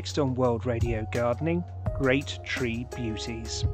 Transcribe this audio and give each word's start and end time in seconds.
next 0.00 0.18
on 0.18 0.34
World 0.34 0.64
Radio 0.64 1.06
Gardening 1.12 1.62
Great 1.98 2.38
Tree 2.42 2.86
Beauties. 2.96 3.66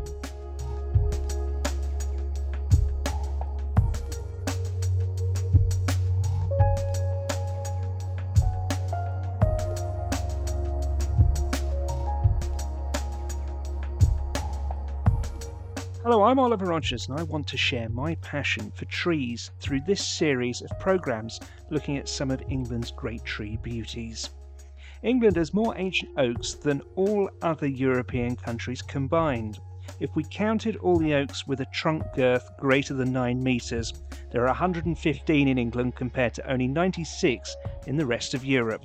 Hello, 16.02 16.24
I'm 16.24 16.40
Oliver 16.40 16.64
Rogers, 16.64 17.06
and 17.08 17.20
I 17.20 17.22
want 17.22 17.46
to 17.46 17.56
share 17.56 17.88
my 17.88 18.16
passion 18.16 18.72
for 18.74 18.84
trees 18.86 19.52
through 19.60 19.82
this 19.86 20.04
series 20.04 20.60
of 20.60 20.76
programmes 20.80 21.38
looking 21.70 21.96
at 21.96 22.08
some 22.08 22.32
of 22.32 22.42
England's 22.48 22.90
great 22.90 23.24
tree 23.24 23.58
beauties. 23.62 24.30
England 25.02 25.36
has 25.36 25.54
more 25.54 25.74
ancient 25.76 26.10
oaks 26.18 26.54
than 26.54 26.82
all 26.94 27.30
other 27.42 27.66
European 27.66 28.36
countries 28.36 28.82
combined. 28.82 29.58
If 30.00 30.14
we 30.16 30.24
counted 30.24 30.76
all 30.76 30.98
the 30.98 31.14
oaks 31.14 31.46
with 31.46 31.60
a 31.60 31.66
trunk 31.72 32.04
girth 32.14 32.50
greater 32.58 32.94
than 32.94 33.12
9 33.12 33.42
metres, 33.42 33.92
there 34.30 34.42
are 34.42 34.48
115 34.48 35.48
in 35.48 35.58
England 35.58 35.94
compared 35.94 36.34
to 36.34 36.50
only 36.50 36.66
96 36.66 37.56
in 37.86 37.96
the 37.96 38.06
rest 38.06 38.34
of 38.34 38.44
Europe 38.44 38.82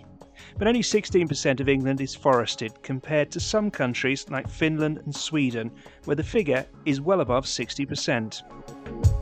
but 0.57 0.67
only 0.67 0.81
16% 0.81 1.59
of 1.59 1.69
England 1.69 2.01
is 2.01 2.15
forested 2.15 2.81
compared 2.83 3.31
to 3.31 3.39
some 3.39 3.69
countries 3.69 4.27
like 4.29 4.49
Finland 4.49 4.99
and 5.05 5.15
Sweden, 5.15 5.71
where 6.05 6.15
the 6.15 6.23
figure 6.23 6.65
is 6.85 7.01
well 7.01 7.21
above 7.21 7.45
60%. 7.45 9.20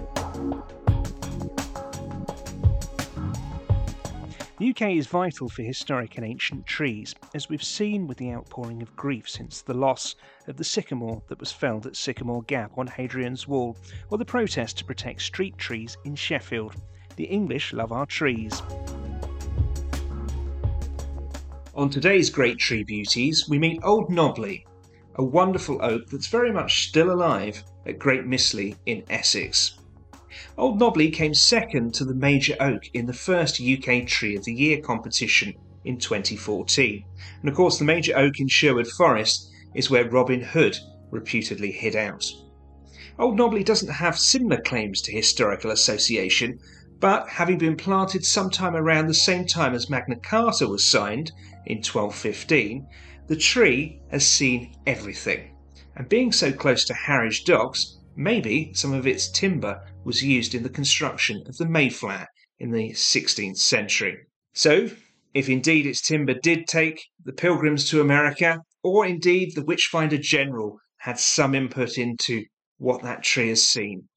The 4.60 4.72
UK 4.72 4.98
is 4.98 5.08
vital 5.08 5.48
for 5.48 5.64
historic 5.64 6.18
and 6.18 6.26
ancient 6.26 6.68
trees, 6.68 7.16
as 7.34 7.48
we've 7.48 7.64
seen 7.64 8.08
with 8.08 8.18
the 8.18 8.34
outpouring 8.34 8.82
of 8.82 8.94
grief 8.94 9.30
since 9.30 9.62
the 9.62 9.74
loss 9.74 10.16
of 10.48 10.58
the 10.58 10.66
sycamore 10.66 11.24
that 11.30 11.40
was 11.40 11.50
felled 11.50 11.88
at 11.88 11.96
Sycamore 11.96 12.44
Gap 12.44 12.78
on 12.78 12.86
Hadrian's 12.86 13.48
Wall, 13.48 13.78
or 14.10 14.18
the 14.18 14.26
protest 14.26 14.78
to 14.80 14.84
protect 14.84 15.22
street 15.22 15.58
trees 15.58 15.96
in 16.04 16.14
Sheffield. 16.14 16.76
The 17.16 17.24
English 17.24 17.72
love 17.72 17.94
our 17.94 18.06
trees. 18.06 18.62
On 21.74 21.90
today's 21.90 22.30
Great 22.30 22.58
Tree 22.58 22.84
Beauties, 22.84 23.48
we 23.48 23.58
meet 23.58 23.80
Old 23.82 24.10
Knobbley, 24.10 24.66
a 25.16 25.24
wonderful 25.24 25.80
oak 25.82 26.08
that's 26.08 26.28
very 26.28 26.52
much 26.52 26.90
still 26.90 27.12
alive 27.12 27.64
at 27.86 27.98
Great 27.98 28.26
Mistley 28.26 28.76
in 28.86 29.06
Essex. 29.10 29.80
Old 30.58 30.80
Knobbley 30.80 31.12
came 31.12 31.34
second 31.34 31.94
to 31.96 32.06
the 32.06 32.14
major 32.14 32.56
oak 32.60 32.84
in 32.94 33.06
the 33.06 33.14
first 33.14 33.62
UK 33.62 34.06
Tree 34.08 34.36
of 34.36 34.46
the 34.46 34.54
Year 34.54 34.80
competition 34.80 35.54
in 35.86 35.98
2014. 35.98 37.04
And 37.42 37.50
of 37.50 37.56
course, 37.56 37.78
the 37.78 37.86
major 37.86 38.18
oak 38.18 38.40
in 38.40 38.48
Sherwood 38.48 38.88
Forest 38.88 39.50
is 39.76 39.90
where 39.90 40.10
Robin 40.10 40.42
Hood 40.42 40.78
reputedly 41.12 41.72
hid 41.72 41.96
out. 41.96 42.26
Old 43.18 43.38
Knobbley 43.38 43.66
doesn't 43.66 43.90
have 43.90 44.18
similar 44.18 44.62
claims 44.62 45.02
to 45.02 45.12
historical 45.12 45.72
association, 45.72 46.60
but 47.00 47.28
having 47.28 47.58
been 47.58 47.76
planted 47.76 48.26
sometime 48.26 48.76
around 48.76 49.08
the 49.08 49.14
same 49.14 49.46
time 49.46 49.74
as 49.74 49.90
Magna 49.90 50.16
Carta 50.16 50.68
was 50.68 50.84
signed 50.84 51.32
in 51.66 51.78
1215, 51.78 52.88
the 53.28 53.36
tree 53.36 54.00
has 54.12 54.26
seen 54.26 54.76
everything. 54.88 55.56
And 55.96 56.08
being 56.08 56.32
so 56.32 56.52
close 56.52 56.86
to 56.86 56.94
Harwich 56.94 57.44
Docks, 57.46 57.98
maybe 58.20 58.70
some 58.74 58.92
of 58.92 59.08
its 59.08 59.30
timber 59.32 59.82
was 60.04 60.22
used 60.22 60.54
in 60.54 60.62
the 60.62 60.70
construction 60.70 61.42
of 61.48 61.56
the 61.56 61.66
Mayflower 61.66 62.28
in 62.60 62.72
the 62.72 62.90
16th 62.90 63.58
century. 63.58 64.18
So, 64.54 64.90
if 65.34 65.48
indeed 65.48 65.86
its 65.86 66.02
timber 66.02 66.34
did 66.34 66.68
take 66.68 67.02
the 67.24 67.32
pilgrims 67.32 67.90
to 67.90 68.02
America, 68.02 68.60
or 68.84 69.06
indeed 69.06 69.56
the 69.56 69.64
Witchfinder 69.64 70.18
General 70.18 70.78
had 70.98 71.18
some 71.18 71.56
input 71.56 71.98
into 71.98 72.44
what 72.78 73.02
that 73.04 73.24
tree 73.24 73.48
has 73.48 73.66
seen, 73.66 74.10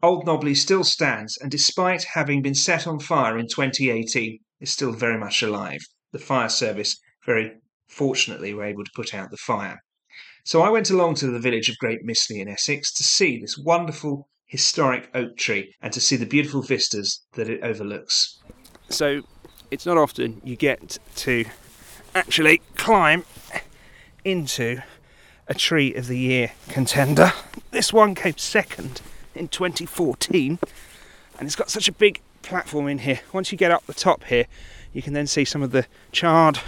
Old 0.00 0.26
Knobbley 0.26 0.56
still 0.56 0.84
stands, 0.84 1.36
and 1.36 1.50
despite 1.50 2.04
having 2.04 2.42
been 2.42 2.54
set 2.54 2.86
on 2.86 3.00
fire 3.00 3.36
in 3.36 3.48
2018, 3.48 4.38
is 4.60 4.70
still 4.70 4.92
very 4.92 5.18
much 5.18 5.42
alive. 5.42 5.80
The 6.12 6.20
fire 6.20 6.48
service, 6.48 6.96
very 7.26 7.56
fortunately, 7.88 8.54
were 8.54 8.64
able 8.64 8.84
to 8.84 8.90
put 8.94 9.12
out 9.12 9.32
the 9.32 9.36
fire. 9.36 9.82
So 10.44 10.62
I 10.62 10.70
went 10.70 10.90
along 10.90 11.16
to 11.16 11.26
the 11.26 11.38
village 11.38 11.68
of 11.68 11.78
Great 11.78 12.04
Mistley 12.04 12.40
in 12.40 12.48
Essex 12.48 12.92
to 12.94 13.04
see 13.04 13.38
this 13.40 13.58
wonderful 13.58 14.28
historic 14.46 15.10
oak 15.14 15.36
tree 15.36 15.74
and 15.80 15.92
to 15.92 16.00
see 16.00 16.16
the 16.16 16.26
beautiful 16.26 16.62
vistas 16.62 17.22
that 17.34 17.48
it 17.48 17.62
overlooks. 17.62 18.38
So 18.88 19.22
it's 19.70 19.86
not 19.86 19.96
often 19.96 20.40
you 20.42 20.56
get 20.56 20.98
to 21.16 21.44
actually 22.14 22.60
climb 22.74 23.24
into 24.24 24.82
a 25.46 25.54
tree 25.54 25.94
of 25.94 26.06
the 26.06 26.18
year 26.18 26.52
contender. 26.68 27.32
This 27.70 27.92
one 27.92 28.14
came 28.14 28.36
second 28.36 29.00
in 29.34 29.48
2014, 29.48 30.58
and 31.38 31.46
it's 31.46 31.56
got 31.56 31.70
such 31.70 31.88
a 31.88 31.92
big 31.92 32.20
platform 32.42 32.88
in 32.88 32.98
here. 32.98 33.20
Once 33.32 33.52
you 33.52 33.58
get 33.58 33.70
up 33.70 33.86
the 33.86 33.94
top 33.94 34.24
here, 34.24 34.46
you 34.92 35.02
can 35.02 35.12
then 35.12 35.26
see 35.26 35.44
some 35.44 35.62
of 35.62 35.70
the 35.70 35.86
charred 36.12 36.58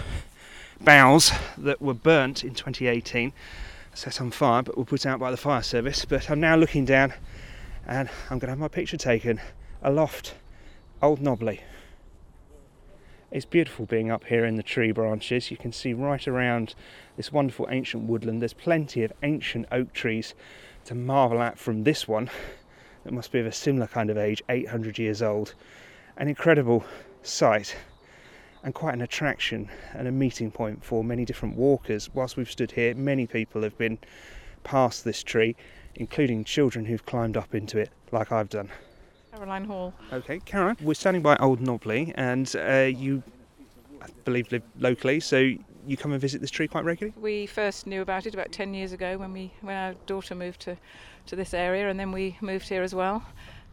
boughs 0.83 1.31
that 1.57 1.81
were 1.81 1.93
burnt 1.93 2.43
in 2.43 2.53
2018, 2.53 3.33
set 3.93 4.19
on 4.19 4.31
fire, 4.31 4.63
but 4.63 4.77
were 4.77 4.85
put 4.85 5.05
out 5.05 5.19
by 5.19 5.31
the 5.31 5.37
fire 5.37 5.61
service. 5.61 6.05
But 6.05 6.29
I'm 6.29 6.39
now 6.39 6.55
looking 6.55 6.85
down, 6.85 7.13
and 7.87 8.09
I'm 8.29 8.39
going 8.39 8.47
to 8.47 8.51
have 8.51 8.59
my 8.59 8.67
picture 8.67 8.97
taken 8.97 9.39
aloft 9.81 10.35
Old 11.01 11.19
Knobbley. 11.19 11.61
It's 13.31 13.45
beautiful 13.45 13.85
being 13.85 14.11
up 14.11 14.25
here 14.25 14.45
in 14.45 14.57
the 14.57 14.63
tree 14.63 14.91
branches. 14.91 15.49
You 15.49 15.57
can 15.57 15.71
see 15.71 15.93
right 15.93 16.27
around 16.27 16.75
this 17.17 17.31
wonderful 17.31 17.67
ancient 17.71 18.03
woodland. 18.03 18.41
There's 18.41 18.53
plenty 18.53 19.03
of 19.03 19.11
ancient 19.23 19.65
oak 19.71 19.91
trees 19.93 20.35
to 20.85 20.93
marvel 20.93 21.41
at 21.41 21.57
from 21.57 21.83
this 21.83 22.07
one 22.07 22.29
that 23.03 23.13
must 23.13 23.31
be 23.31 23.39
of 23.39 23.45
a 23.45 23.51
similar 23.51 23.87
kind 23.87 24.09
of 24.09 24.17
age, 24.17 24.43
800 24.49 24.99
years 24.99 25.21
old. 25.21 25.55
An 26.15 26.27
incredible 26.27 26.85
sight 27.23 27.75
and 28.63 28.73
quite 28.73 28.93
an 28.93 29.01
attraction 29.01 29.69
and 29.93 30.07
a 30.07 30.11
meeting 30.11 30.49
point 30.49 30.83
for 30.83 31.03
many 31.03 31.25
different 31.25 31.55
walkers. 31.55 32.09
Whilst 32.13 32.37
we've 32.37 32.49
stood 32.49 32.71
here, 32.71 32.95
many 32.95 33.27
people 33.27 33.61
have 33.61 33.77
been 33.77 33.99
past 34.63 35.03
this 35.03 35.21
tree, 35.21 35.55
including 35.95 36.43
children 36.43 36.85
who've 36.85 37.05
climbed 37.05 37.35
up 37.35 37.53
into 37.53 37.77
it, 37.77 37.89
like 38.11 38.31
I've 38.31 38.49
done. 38.49 38.69
Caroline 39.31 39.65
Hall. 39.65 39.93
Okay, 40.11 40.39
Caroline, 40.39 40.77
we're 40.81 40.93
standing 40.93 41.21
by 41.21 41.35
Old 41.37 41.59
Knobbley, 41.59 42.13
and 42.15 42.55
uh, 42.55 42.83
you, 42.83 43.23
I 44.01 44.07
believe, 44.23 44.51
live 44.51 44.63
locally, 44.79 45.19
so 45.19 45.37
you 45.85 45.97
come 45.97 46.13
and 46.13 46.21
visit 46.21 46.39
this 46.39 46.51
tree 46.51 46.67
quite 46.67 46.85
regularly? 46.85 47.13
We 47.19 47.45
first 47.45 47.87
knew 47.87 48.01
about 48.01 48.25
it 48.25 48.33
about 48.33 48.51
10 48.51 48.73
years 48.73 48.93
ago 48.93 49.17
when 49.17 49.33
we 49.33 49.51
when 49.61 49.75
our 49.75 49.93
daughter 50.05 50.35
moved 50.35 50.61
to, 50.61 50.77
to 51.25 51.35
this 51.35 51.53
area, 51.53 51.89
and 51.89 51.99
then 51.99 52.11
we 52.11 52.37
moved 52.41 52.69
here 52.69 52.83
as 52.83 52.95
well. 52.95 53.25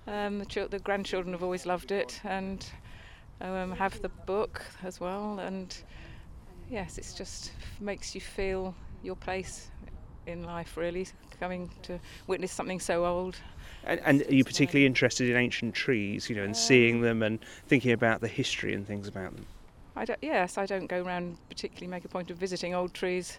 Um, 0.06 0.40
the, 0.40 0.46
ch- 0.46 0.70
the, 0.70 0.78
grandchildren 0.78 1.34
have 1.34 1.42
always 1.42 1.66
loved 1.66 1.92
it 1.92 2.20
and 2.24 2.66
um, 3.40 3.72
have 3.72 4.00
the 4.02 4.08
book 4.08 4.64
as 4.82 5.00
well. 5.00 5.38
And 5.38 5.76
yes, 6.70 6.98
it 6.98 7.12
just 7.16 7.52
makes 7.80 8.14
you 8.14 8.20
feel 8.20 8.74
your 9.02 9.16
place 9.16 9.70
in 10.26 10.44
life, 10.44 10.76
really, 10.76 11.06
coming 11.38 11.70
to 11.82 11.98
witness 12.26 12.52
something 12.52 12.80
so 12.80 13.04
old. 13.04 13.36
And, 13.84 14.00
and 14.04 14.22
are 14.22 14.34
you 14.34 14.44
particularly 14.44 14.86
interested 14.86 15.30
in 15.30 15.36
ancient 15.36 15.74
trees, 15.74 16.28
you 16.28 16.36
know, 16.36 16.42
and 16.42 16.50
um, 16.50 16.54
seeing 16.54 17.00
them 17.00 17.22
and 17.22 17.38
thinking 17.66 17.92
about 17.92 18.20
the 18.20 18.28
history 18.28 18.74
and 18.74 18.86
things 18.86 19.08
about 19.08 19.34
them? 19.34 19.46
I 19.96 20.04
don't, 20.04 20.18
yes, 20.22 20.58
I 20.58 20.66
don't 20.66 20.86
go 20.86 21.02
around 21.02 21.36
particularly 21.48 21.88
make 21.88 22.04
a 22.04 22.08
point 22.08 22.30
of 22.30 22.36
visiting 22.36 22.74
old 22.74 22.94
trees, 22.94 23.38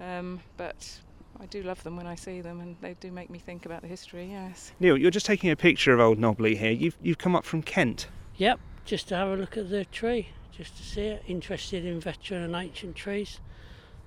um, 0.00 0.40
but 0.56 1.00
I 1.40 1.46
do 1.46 1.62
love 1.62 1.82
them 1.82 1.96
when 1.96 2.06
I 2.06 2.14
see 2.14 2.40
them, 2.40 2.60
and 2.60 2.76
they 2.80 2.94
do 2.94 3.10
make 3.10 3.30
me 3.30 3.38
think 3.38 3.66
about 3.66 3.82
the 3.82 3.88
history. 3.88 4.28
Yes. 4.30 4.72
Neil, 4.80 4.96
you're 4.96 5.10
just 5.10 5.26
taking 5.26 5.50
a 5.50 5.56
picture 5.56 5.92
of 5.92 6.00
Old 6.00 6.18
Knobbley 6.18 6.56
here. 6.56 6.70
You've 6.70 6.96
you've 7.02 7.18
come 7.18 7.34
up 7.34 7.44
from 7.44 7.62
Kent. 7.62 8.08
Yep, 8.36 8.60
just 8.88 9.06
to 9.06 9.14
have 9.14 9.28
a 9.28 9.36
look 9.36 9.58
at 9.58 9.68
the 9.68 9.84
tree, 9.84 10.30
just 10.50 10.74
to 10.78 10.82
see 10.82 11.02
it. 11.02 11.22
Interested 11.28 11.84
in 11.84 12.00
veteran 12.00 12.42
and 12.42 12.56
ancient 12.56 12.96
trees, 12.96 13.38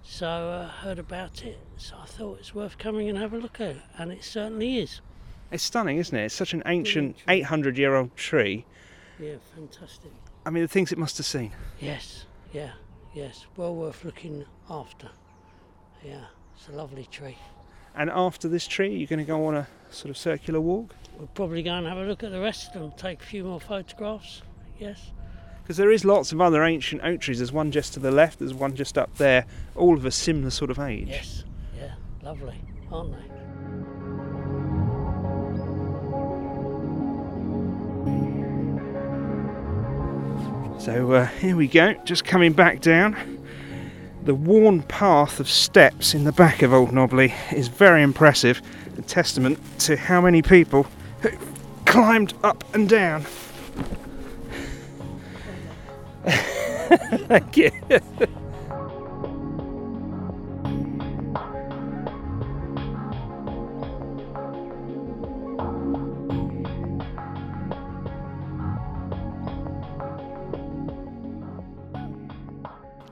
so 0.01 0.27
I 0.27 0.31
uh, 0.31 0.67
heard 0.69 0.97
about 0.97 1.43
it. 1.43 1.59
So 1.77 1.95
I 2.01 2.07
thought 2.07 2.39
it's 2.39 2.55
worth 2.55 2.79
coming 2.79 3.07
and 3.07 3.15
have 3.15 3.31
a 3.31 3.37
look 3.37 3.61
at 3.61 3.75
it, 3.75 3.81
and 3.99 4.11
it 4.11 4.23
certainly 4.23 4.79
is. 4.79 4.99
It's 5.51 5.61
stunning, 5.61 5.97
isn't 5.97 6.17
it? 6.17 6.25
It's 6.25 6.35
such 6.35 6.55
an 6.55 6.63
ancient, 6.65 7.17
800-year-old 7.27 8.15
tree. 8.15 8.65
Yeah, 9.19 9.35
fantastic. 9.53 10.11
I 10.47 10.49
mean, 10.49 10.63
the 10.63 10.67
things 10.67 10.91
it 10.91 10.97
must 10.97 11.17
have 11.17 11.27
seen. 11.27 11.51
Yes, 11.79 12.25
yeah, 12.51 12.71
yes. 13.13 13.45
Well 13.57 13.75
worth 13.75 14.03
looking 14.03 14.45
after. 14.67 15.09
Yeah, 16.03 16.23
it's 16.55 16.69
a 16.69 16.71
lovely 16.71 17.05
tree. 17.11 17.37
And 17.93 18.09
after 18.09 18.47
this 18.47 18.65
tree, 18.65 18.95
you're 18.95 19.07
going 19.07 19.19
to 19.19 19.25
go 19.25 19.45
on 19.45 19.53
a 19.53 19.67
sort 19.91 20.09
of 20.09 20.17
circular 20.17 20.59
walk? 20.59 20.95
We'll 21.19 21.27
probably 21.27 21.61
go 21.61 21.73
and 21.73 21.85
have 21.85 21.99
a 21.99 22.03
look 22.03 22.23
at 22.23 22.31
the 22.31 22.39
rest 22.39 22.73
of 22.73 22.81
them, 22.81 22.93
take 22.97 23.21
a 23.21 23.25
few 23.25 23.43
more 23.43 23.59
photographs. 23.59 24.41
Yes. 24.81 25.11
Because 25.61 25.77
there 25.77 25.91
is 25.91 26.03
lots 26.03 26.31
of 26.31 26.41
other 26.41 26.63
ancient 26.63 27.03
oak 27.03 27.21
trees. 27.21 27.37
There's 27.37 27.51
one 27.51 27.71
just 27.71 27.93
to 27.93 27.99
the 27.99 28.09
left, 28.09 28.39
there's 28.39 28.53
one 28.53 28.75
just 28.75 28.97
up 28.97 29.15
there, 29.17 29.45
all 29.75 29.95
of 29.95 30.05
a 30.05 30.11
similar 30.11 30.49
sort 30.49 30.71
of 30.71 30.79
age. 30.79 31.07
Yes, 31.07 31.43
yeah, 31.77 31.93
lovely, 32.23 32.59
aren't 32.91 33.11
they? 33.11 33.17
So 40.83 41.11
uh, 41.13 41.27
here 41.27 41.55
we 41.55 41.67
go, 41.67 41.93
just 42.05 42.25
coming 42.25 42.53
back 42.53 42.81
down. 42.81 43.37
The 44.23 44.33
worn 44.33 44.81
path 44.81 45.39
of 45.39 45.47
steps 45.47 46.15
in 46.15 46.23
the 46.23 46.31
back 46.31 46.63
of 46.63 46.73
Old 46.73 46.89
Knobbley 46.89 47.33
is 47.53 47.67
very 47.67 48.01
impressive, 48.01 48.63
a 48.97 49.03
testament 49.03 49.59
to 49.81 49.95
how 49.95 50.21
many 50.21 50.41
people 50.41 50.87
climbed 51.85 52.33
up 52.43 52.63
and 52.73 52.89
down. 52.89 53.25
Thank 56.91 57.57
you. 57.57 57.71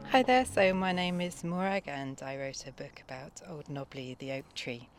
Hi 0.09 0.23
there, 0.23 0.43
so 0.43 0.73
my 0.73 0.91
name 0.91 1.21
is 1.21 1.45
Morag 1.45 1.83
and 1.87 2.21
I 2.21 2.35
wrote 2.35 2.65
a 2.67 2.73
book 2.73 3.01
about 3.07 3.41
Old 3.49 3.67
Knobbley, 3.69 4.17
the 4.17 4.33
oak 4.33 4.53
tree. 4.55 4.89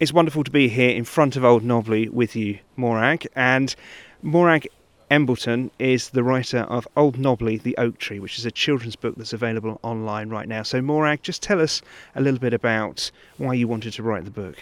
It's 0.00 0.14
wonderful 0.14 0.44
to 0.44 0.50
be 0.50 0.68
here 0.70 0.90
in 0.90 1.04
front 1.04 1.36
of 1.36 1.44
Old 1.44 1.62
Knobbley 1.62 2.08
with 2.08 2.34
you, 2.34 2.60
Morag. 2.76 3.26
And 3.36 3.74
Morag 4.22 4.68
Embleton 5.10 5.70
is 5.78 6.10
the 6.10 6.22
writer 6.22 6.60
of 6.60 6.86
Old 6.94 7.16
Knobbley, 7.16 7.62
the 7.62 7.76
Oak 7.78 7.98
Tree, 7.98 8.18
which 8.18 8.38
is 8.38 8.44
a 8.44 8.50
children's 8.50 8.96
book 8.96 9.14
that's 9.16 9.32
available 9.32 9.80
online 9.82 10.28
right 10.28 10.46
now. 10.46 10.62
So, 10.62 10.82
Morag, 10.82 11.22
just 11.22 11.42
tell 11.42 11.60
us 11.60 11.80
a 12.14 12.20
little 12.20 12.38
bit 12.38 12.52
about 12.52 13.10
why 13.38 13.54
you 13.54 13.66
wanted 13.66 13.94
to 13.94 14.02
write 14.02 14.24
the 14.24 14.30
book. 14.30 14.56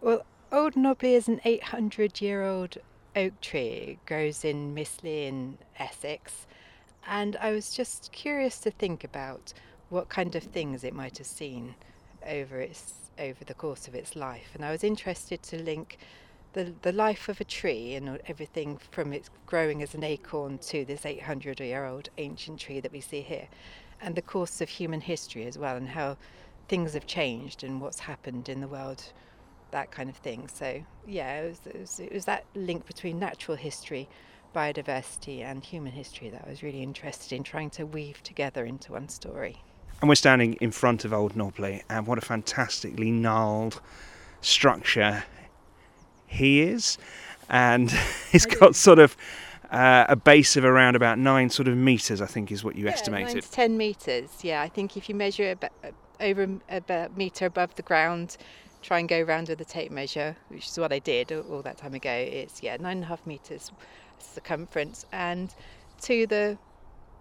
Well, 0.00 0.24
Old 0.50 0.74
Knobbley 0.74 1.14
is 1.14 1.28
an 1.28 1.40
800 1.44 2.20
year 2.20 2.42
old 2.42 2.78
oak 3.14 3.40
tree. 3.40 3.68
It 3.68 4.06
grows 4.06 4.44
in 4.44 4.74
Mistley 4.74 5.28
in 5.28 5.58
Essex. 5.78 6.46
And 7.06 7.36
I 7.36 7.52
was 7.52 7.72
just 7.72 8.10
curious 8.10 8.58
to 8.60 8.70
think 8.70 9.04
about 9.04 9.52
what 9.90 10.08
kind 10.08 10.34
of 10.34 10.42
things 10.42 10.84
it 10.84 10.94
might 10.94 11.18
have 11.18 11.26
seen 11.26 11.74
over 12.26 12.60
its 12.60 12.92
over 13.18 13.44
the 13.44 13.54
course 13.54 13.88
of 13.88 13.94
its 13.94 14.16
life. 14.16 14.50
And 14.54 14.64
I 14.64 14.70
was 14.70 14.84
interested 14.84 15.42
to 15.44 15.62
link 15.62 15.98
the, 16.52 16.74
the 16.82 16.92
life 16.92 17.28
of 17.28 17.40
a 17.40 17.44
tree 17.44 17.94
and 17.94 18.20
everything 18.26 18.78
from 18.90 19.12
its 19.12 19.30
growing 19.46 19.82
as 19.82 19.94
an 19.94 20.04
acorn 20.04 20.58
to 20.58 20.84
this 20.84 21.04
800 21.04 21.60
year 21.60 21.84
old 21.86 22.08
ancient 22.18 22.60
tree 22.60 22.80
that 22.80 22.92
we 22.92 23.00
see 23.00 23.20
here, 23.20 23.48
and 24.00 24.14
the 24.14 24.22
course 24.22 24.60
of 24.60 24.68
human 24.68 25.00
history 25.00 25.46
as 25.46 25.58
well, 25.58 25.76
and 25.76 25.90
how 25.90 26.16
things 26.68 26.94
have 26.94 27.06
changed 27.06 27.64
and 27.64 27.80
what's 27.80 28.00
happened 28.00 28.48
in 28.48 28.60
the 28.60 28.68
world, 28.68 29.12
that 29.70 29.90
kind 29.90 30.08
of 30.08 30.16
thing. 30.16 30.48
So, 30.52 30.82
yeah, 31.06 31.40
it 31.40 31.48
was, 31.48 31.60
it 31.66 31.80
was, 31.80 32.00
it 32.00 32.12
was 32.12 32.24
that 32.26 32.44
link 32.54 32.86
between 32.86 33.18
natural 33.18 33.56
history, 33.56 34.08
biodiversity, 34.54 35.42
and 35.42 35.64
human 35.64 35.92
history 35.92 36.30
that 36.30 36.44
I 36.46 36.50
was 36.50 36.62
really 36.62 36.82
interested 36.82 37.34
in 37.34 37.42
trying 37.42 37.70
to 37.70 37.84
weave 37.84 38.22
together 38.22 38.64
into 38.64 38.92
one 38.92 39.08
story. 39.08 39.62
And 40.00 40.08
we're 40.08 40.14
standing 40.14 40.54
in 40.54 40.70
front 40.70 41.04
of 41.04 41.12
Old 41.12 41.34
Knobbley, 41.34 41.82
and 41.88 42.06
what 42.06 42.18
a 42.18 42.22
fantastically 42.22 43.10
gnarled 43.10 43.80
structure 44.40 45.24
he 46.28 46.62
is. 46.62 46.98
And 47.48 47.90
he's 48.30 48.46
got 48.46 48.76
sort 48.76 48.98
of 48.98 49.16
uh, 49.70 50.06
a 50.08 50.16
base 50.16 50.56
of 50.56 50.64
around 50.64 50.96
about 50.96 51.18
nine 51.18 51.50
sort 51.50 51.68
of 51.68 51.76
meters, 51.76 52.20
I 52.20 52.26
think, 52.26 52.52
is 52.52 52.64
what 52.64 52.76
you 52.76 52.84
yeah, 52.84 52.92
estimated. 52.92 53.34
Nine 53.34 53.42
to 53.42 53.50
ten 53.50 53.76
meters. 53.76 54.30
Yeah, 54.42 54.62
I 54.62 54.68
think 54.68 54.96
if 54.96 55.08
you 55.08 55.14
measure 55.14 55.50
about, 55.50 55.72
over 56.20 56.48
a 56.68 57.10
meter 57.16 57.46
above 57.46 57.74
the 57.74 57.82
ground, 57.82 58.36
try 58.82 58.98
and 58.98 59.08
go 59.08 59.20
around 59.20 59.48
with 59.48 59.60
a 59.60 59.64
tape 59.64 59.90
measure, 59.90 60.36
which 60.48 60.66
is 60.66 60.78
what 60.78 60.92
I 60.92 60.98
did 60.98 61.32
all 61.32 61.62
that 61.62 61.78
time 61.78 61.94
ago. 61.94 62.10
It's 62.10 62.62
yeah, 62.62 62.76
nine 62.76 62.98
and 62.98 63.04
a 63.04 63.08
half 63.08 63.26
meters 63.26 63.70
circumference, 64.18 65.04
and 65.12 65.54
to 66.02 66.26
the 66.26 66.58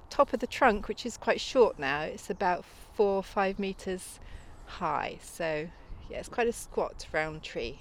top 0.10 0.34
of 0.34 0.40
the 0.40 0.48
trunk, 0.48 0.88
which 0.88 1.06
is 1.06 1.18
quite 1.18 1.42
short 1.42 1.78
now, 1.78 2.02
it's 2.02 2.30
about 2.30 2.64
four 2.94 3.18
or 3.18 3.24
five 3.24 3.60
meters 3.60 4.20
high. 4.66 5.20
So, 5.22 5.68
yeah, 6.10 6.18
it's 6.18 6.30
quite 6.30 6.48
a 6.48 6.54
squat 6.54 7.06
round 7.12 7.44
tree. 7.44 7.80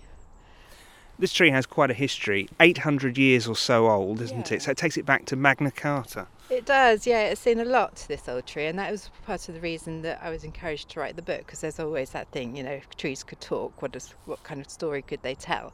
This 1.19 1.33
tree 1.33 1.51
has 1.51 1.67
quite 1.67 1.91
a 1.91 1.95
history, 1.95 2.49
800 2.61 3.17
years 3.17 3.47
or 3.49 3.57
so 3.57 3.89
old, 3.89 4.21
isn't 4.21 4.51
yeah. 4.51 4.57
it? 4.57 4.63
So 4.63 4.71
it 4.71 4.77
takes 4.77 4.97
it 4.97 5.07
back 5.07 5.25
to 5.27 5.37
Magna 5.37 5.71
Carta. 5.71 6.27
It 6.51 6.67
does, 6.67 7.07
yeah. 7.07 7.23
It's 7.23 7.41
seen 7.41 7.59
a 7.59 7.65
lot, 7.65 8.05
this 8.07 8.29
old 8.29 8.47
tree, 8.47 8.67
and 8.67 8.79
that 8.79 8.91
was 8.91 9.11
part 9.25 9.49
of 9.49 9.55
the 9.55 9.61
reason 9.61 10.03
that 10.03 10.21
I 10.23 10.31
was 10.31 10.45
encouraged 10.45 10.91
to 10.91 11.01
write 11.01 11.17
the 11.17 11.23
book 11.23 11.39
because 11.39 11.61
there's 11.61 11.81
always 11.81 12.11
that 12.11 12.29
thing, 12.33 12.57
you 12.57 12.63
know, 12.63 12.73
if 12.73 12.89
trees 12.97 13.25
could 13.25 13.41
talk, 13.41 13.83
what, 13.83 13.93
does, 13.93 14.15
what 14.27 14.43
kind 14.43 14.61
of 14.61 14.71
story 14.71 15.03
could 15.03 15.23
they 15.23 15.35
tell? 15.35 15.73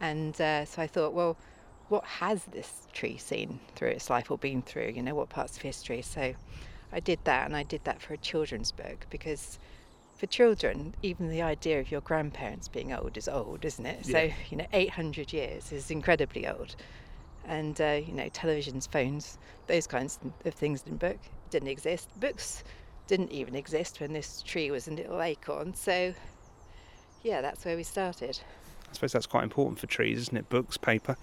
And 0.00 0.38
uh, 0.40 0.64
so 0.64 0.82
I 0.82 0.86
thought, 0.86 1.14
well, 1.14 1.36
what 1.88 2.04
has 2.04 2.44
this 2.44 2.86
tree 2.92 3.16
seen 3.16 3.60
through 3.74 3.88
its 3.88 4.10
life 4.10 4.30
or 4.30 4.38
been 4.38 4.62
through, 4.62 4.92
you 4.96 5.02
know, 5.02 5.14
what 5.14 5.28
parts 5.28 5.56
of 5.56 5.62
history. 5.62 6.02
So 6.02 6.34
I 6.92 7.00
did 7.00 7.20
that, 7.24 7.46
and 7.46 7.56
I 7.56 7.62
did 7.62 7.84
that 7.84 8.00
for 8.00 8.14
a 8.14 8.16
children's 8.16 8.72
book 8.72 9.06
because 9.10 9.58
for 10.16 10.26
children, 10.26 10.94
even 11.02 11.28
the 11.28 11.42
idea 11.42 11.78
of 11.80 11.90
your 11.90 12.00
grandparents 12.00 12.68
being 12.68 12.92
old 12.92 13.16
is 13.16 13.28
old, 13.28 13.64
isn't 13.64 13.84
it? 13.84 14.06
Yeah. 14.06 14.12
So, 14.12 14.34
you 14.50 14.56
know, 14.56 14.66
800 14.72 15.32
years 15.32 15.72
is 15.72 15.90
incredibly 15.90 16.48
old. 16.48 16.74
And, 17.46 17.80
uh, 17.80 18.00
you 18.04 18.12
know, 18.12 18.28
televisions, 18.30 18.90
phones, 18.90 19.38
those 19.66 19.86
kinds 19.86 20.18
of 20.44 20.54
things 20.54 20.82
in 20.86 20.96
book 20.96 21.18
didn't 21.50 21.68
exist. 21.68 22.08
Books 22.18 22.64
didn't 23.06 23.30
even 23.30 23.54
exist 23.54 24.00
when 24.00 24.12
this 24.12 24.42
tree 24.42 24.70
was 24.70 24.88
a 24.88 24.92
little 24.92 25.20
acorn. 25.20 25.74
So, 25.74 26.14
yeah, 27.22 27.40
that's 27.40 27.64
where 27.64 27.76
we 27.76 27.82
started. 27.82 28.40
I 28.96 28.98
suppose 28.98 29.12
that's 29.12 29.26
quite 29.26 29.44
important 29.44 29.78
for 29.78 29.86
trees, 29.86 30.18
isn't 30.18 30.36
it? 30.38 30.48
Books, 30.48 30.78
paper, 30.78 31.18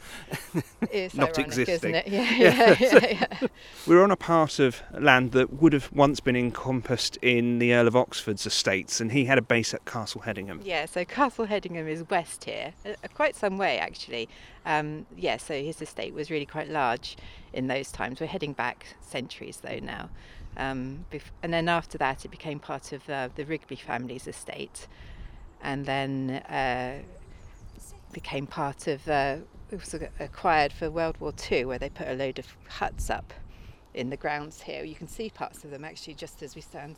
not 0.54 0.94
ironic, 0.94 1.38
existing. 1.40 1.74
Isn't 1.74 1.96
it? 1.96 2.08
Yeah, 2.08 2.32
yeah, 2.36 2.76
yeah, 2.80 3.28
yeah. 3.42 3.48
We're 3.88 4.04
on 4.04 4.12
a 4.12 4.16
part 4.16 4.60
of 4.60 4.84
land 4.92 5.32
that 5.32 5.60
would 5.60 5.74
have 5.74 5.92
once 5.92 6.20
been 6.20 6.36
encompassed 6.36 7.18
in 7.24 7.58
the 7.58 7.74
Earl 7.74 7.88
of 7.88 7.96
Oxford's 7.96 8.46
estates, 8.46 9.02
and 9.02 9.12
he 9.12 9.26
had 9.26 9.40
a 9.40 9.42
base 9.42 9.74
at 9.74 9.86
Castle 9.86 10.22
Hedingham. 10.22 10.62
Yeah, 10.64 10.86
so 10.86 11.04
Castle 11.04 11.48
Hedingham 11.48 11.88
is 11.88 12.08
west 12.12 12.44
here, 12.44 12.74
uh, 12.86 12.94
quite 13.16 13.36
some 13.36 13.58
way 13.58 13.80
actually. 13.80 14.30
Um, 14.66 15.08
yeah, 15.18 15.38
so 15.38 15.56
his 15.56 15.82
estate 15.82 16.14
was 16.14 16.30
really 16.30 16.46
quite 16.46 16.70
large 16.70 17.18
in 17.54 17.68
those 17.68 17.92
times. 17.92 18.22
We're 18.22 18.28
heading 18.28 18.54
back 18.54 18.86
centuries 19.02 19.58
though 19.64 19.80
now. 19.82 20.10
Um, 20.56 21.06
bef- 21.12 21.32
and 21.42 21.52
then 21.52 21.68
after 21.68 21.98
that, 21.98 22.26
it 22.26 22.30
became 22.30 22.60
part 22.60 22.92
of 22.92 23.10
uh, 23.10 23.30
the 23.36 23.46
Rigby 23.46 23.76
family's 23.76 24.28
estate. 24.28 24.88
And 25.62 25.86
then 25.86 26.30
uh, 26.50 27.00
became 28.14 28.48
part 28.48 28.88
of, 28.88 29.08
uh, 29.08 29.38
it 29.72 29.80
was 29.80 29.96
acquired 30.20 30.72
for 30.72 30.90
World 30.90 31.18
War 31.20 31.34
II, 31.52 31.66
where 31.66 31.80
they 31.80 31.90
put 31.90 32.08
a 32.08 32.14
load 32.14 32.40
of 32.40 32.46
huts 32.70 33.10
up 33.10 33.34
in 33.94 34.10
the 34.10 34.18
grounds 34.18 34.62
here. 34.62 34.84
You 34.84 34.96
can 34.96 35.08
see 35.08 35.30
parts 35.30 35.64
of 35.64 35.72
them 35.72 35.84
actually 35.84 36.14
just 36.14 36.42
as 36.42 36.56
we 36.56 36.62
stand 36.62 36.96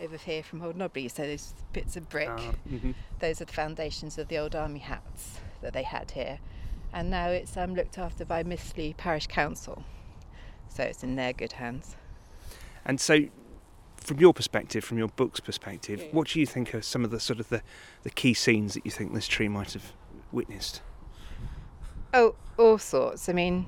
over 0.00 0.16
here 0.16 0.42
from 0.42 0.62
Old 0.62 0.76
Knobbley. 0.76 1.10
So 1.10 1.22
those 1.22 1.54
bits 1.72 1.96
of 1.96 2.08
brick, 2.08 2.28
uh, 2.28 2.52
mm-hmm. 2.68 2.92
those 3.20 3.40
are 3.40 3.44
the 3.44 3.52
foundations 3.52 4.18
of 4.18 4.28
the 4.28 4.38
old 4.38 4.54
army 4.54 4.80
huts 4.80 5.38
that 5.62 5.72
they 5.72 5.82
had 5.82 6.10
here. 6.12 6.38
And 6.92 7.10
now 7.10 7.28
it's 7.28 7.56
um, 7.56 7.74
looked 7.74 7.98
after 7.98 8.24
by 8.24 8.42
Mistley 8.42 8.96
Parish 8.96 9.26
Council. 9.26 9.84
So 10.68 10.82
it's 10.82 11.02
in 11.02 11.16
their 11.16 11.32
good 11.32 11.52
hands. 11.52 11.96
And 12.84 13.00
so 13.00 13.24
from 13.96 14.18
your 14.18 14.34
perspective, 14.34 14.84
from 14.84 14.98
your 14.98 15.08
book's 15.08 15.40
perspective, 15.40 16.00
yeah. 16.00 16.08
what 16.12 16.28
do 16.28 16.40
you 16.40 16.46
think 16.46 16.74
are 16.74 16.82
some 16.82 17.04
of 17.04 17.10
the 17.10 17.20
sort 17.20 17.40
of 17.40 17.48
the, 17.48 17.62
the 18.02 18.10
key 18.10 18.34
scenes 18.34 18.74
that 18.74 18.84
you 18.84 18.90
think 18.90 19.14
this 19.14 19.26
tree 19.26 19.48
might 19.48 19.72
have 19.72 19.92
witnessed? 20.34 20.82
Oh, 22.12 22.34
all 22.58 22.78
sorts. 22.78 23.28
I 23.28 23.32
mean, 23.32 23.66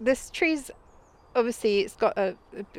this 0.00 0.30
tree's 0.30 0.70
obviously 1.36 1.80
it's 1.80 1.94
got 1.94 2.16
a 2.16 2.34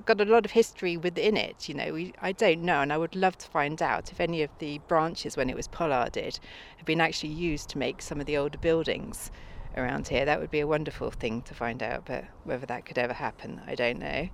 got 0.06 0.20
a 0.20 0.26
lot 0.26 0.44
of 0.44 0.52
history 0.52 0.98
within 0.98 1.38
it. 1.38 1.70
You 1.70 1.76
know, 1.76 1.94
we, 1.94 2.14
I 2.22 2.32
don't 2.32 2.64
know, 2.64 2.82
and 2.82 2.92
I 2.92 2.98
would 2.98 3.16
love 3.16 3.38
to 3.38 3.48
find 3.48 3.82
out 3.82 4.12
if 4.12 4.20
any 4.20 4.42
of 4.42 4.50
the 4.60 4.80
branches 4.88 5.38
when 5.38 5.50
it 5.50 5.56
was 5.56 5.68
pollarded 5.68 6.40
have 6.78 6.86
been 6.86 7.00
actually 7.00 7.34
used 7.34 7.70
to 7.70 7.78
make 7.78 8.02
some 8.02 8.20
of 8.20 8.26
the 8.26 8.38
older 8.38 8.58
buildings 8.58 9.32
around 9.78 10.08
here. 10.08 10.26
That 10.26 10.40
would 10.40 10.52
be 10.52 10.60
a 10.60 10.68
wonderful 10.68 11.12
thing 11.12 11.44
to 11.44 11.54
find 11.54 11.82
out, 11.84 12.06
but 12.06 12.26
whether 12.44 12.66
that 12.66 12.86
could 12.86 12.98
ever 12.98 13.14
happen, 13.14 13.62
I 13.68 13.76
don't 13.76 14.00
know. 14.00 14.30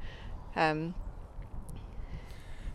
Um, 0.55 0.95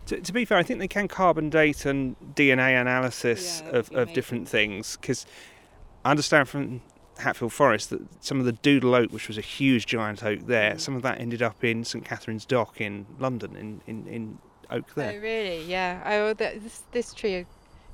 to, 0.09 0.19
to, 0.19 0.33
be 0.33 0.43
fair, 0.43 0.57
I 0.57 0.63
think 0.63 0.79
they 0.79 0.87
can 0.87 1.07
carbon 1.07 1.49
date 1.49 1.85
and 1.85 2.15
DNA 2.33 2.79
analysis 2.79 3.61
yeah, 3.63 3.77
of, 3.77 3.91
of 3.91 4.13
different 4.13 4.47
things 4.47 4.97
because 4.99 5.25
I 6.03 6.11
understand 6.11 6.49
from 6.49 6.81
Hatfield 7.19 7.53
Forest 7.53 7.91
that 7.91 8.01
some 8.23 8.39
of 8.39 8.45
the 8.45 8.53
doodle 8.53 8.95
oak, 8.95 9.11
which 9.11 9.27
was 9.27 9.37
a 9.37 9.41
huge 9.41 9.85
giant 9.85 10.23
oak 10.23 10.47
there, 10.47 10.73
mm. 10.73 10.79
some 10.79 10.95
of 10.95 11.03
that 11.03 11.19
ended 11.19 11.43
up 11.43 11.63
in 11.63 11.83
St 11.83 12.03
Catherine's 12.03 12.45
Dock 12.45 12.81
in 12.81 13.05
London, 13.19 13.55
in, 13.55 13.81
in, 13.85 14.07
in 14.07 14.39
oak 14.71 14.95
there. 14.95 15.13
Oh, 15.15 15.21
really? 15.21 15.63
Yeah. 15.65 16.01
Oh, 16.05 16.33
this, 16.33 16.83
this 16.91 17.13
tree, 17.13 17.45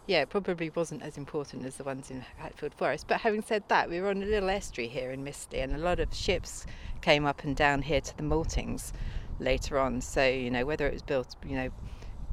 yeah, 0.07 0.24
probably 0.24 0.69
wasn't 0.69 1.01
as 1.01 1.17
important 1.17 1.65
as 1.65 1.75
the 1.75 1.84
ones 1.84 2.12
in 2.12 2.24
Hatfield 2.38 2.74
Forest. 2.75 3.07
But 3.10 3.19
having 3.19 3.41
said 3.41 3.63
that, 3.67 3.89
we 3.89 4.00
were 4.00 4.10
on 4.10 4.24
a 4.24 4.25
little 4.25 4.50
estuary 4.50 4.88
here 4.88 5.12
in 5.12 5.25
Mistley, 5.25 5.62
and 5.62 5.74
a 5.74 5.79
lot 5.79 6.00
of 6.00 6.13
ships 6.13 6.65
came 7.01 7.25
up 7.25 7.43
and 7.43 7.57
down 7.57 7.81
here 7.81 8.00
to 8.00 8.15
the 8.15 8.24
maltings 8.24 8.93
later 9.39 9.77
on. 9.79 10.00
So, 10.00 10.25
you 10.25 10.50
know, 10.50 10.65
whether 10.65 10.88
it 10.88 10.93
was 10.93 11.01
built, 11.01 11.36
you 11.45 11.57
know, 11.57 11.69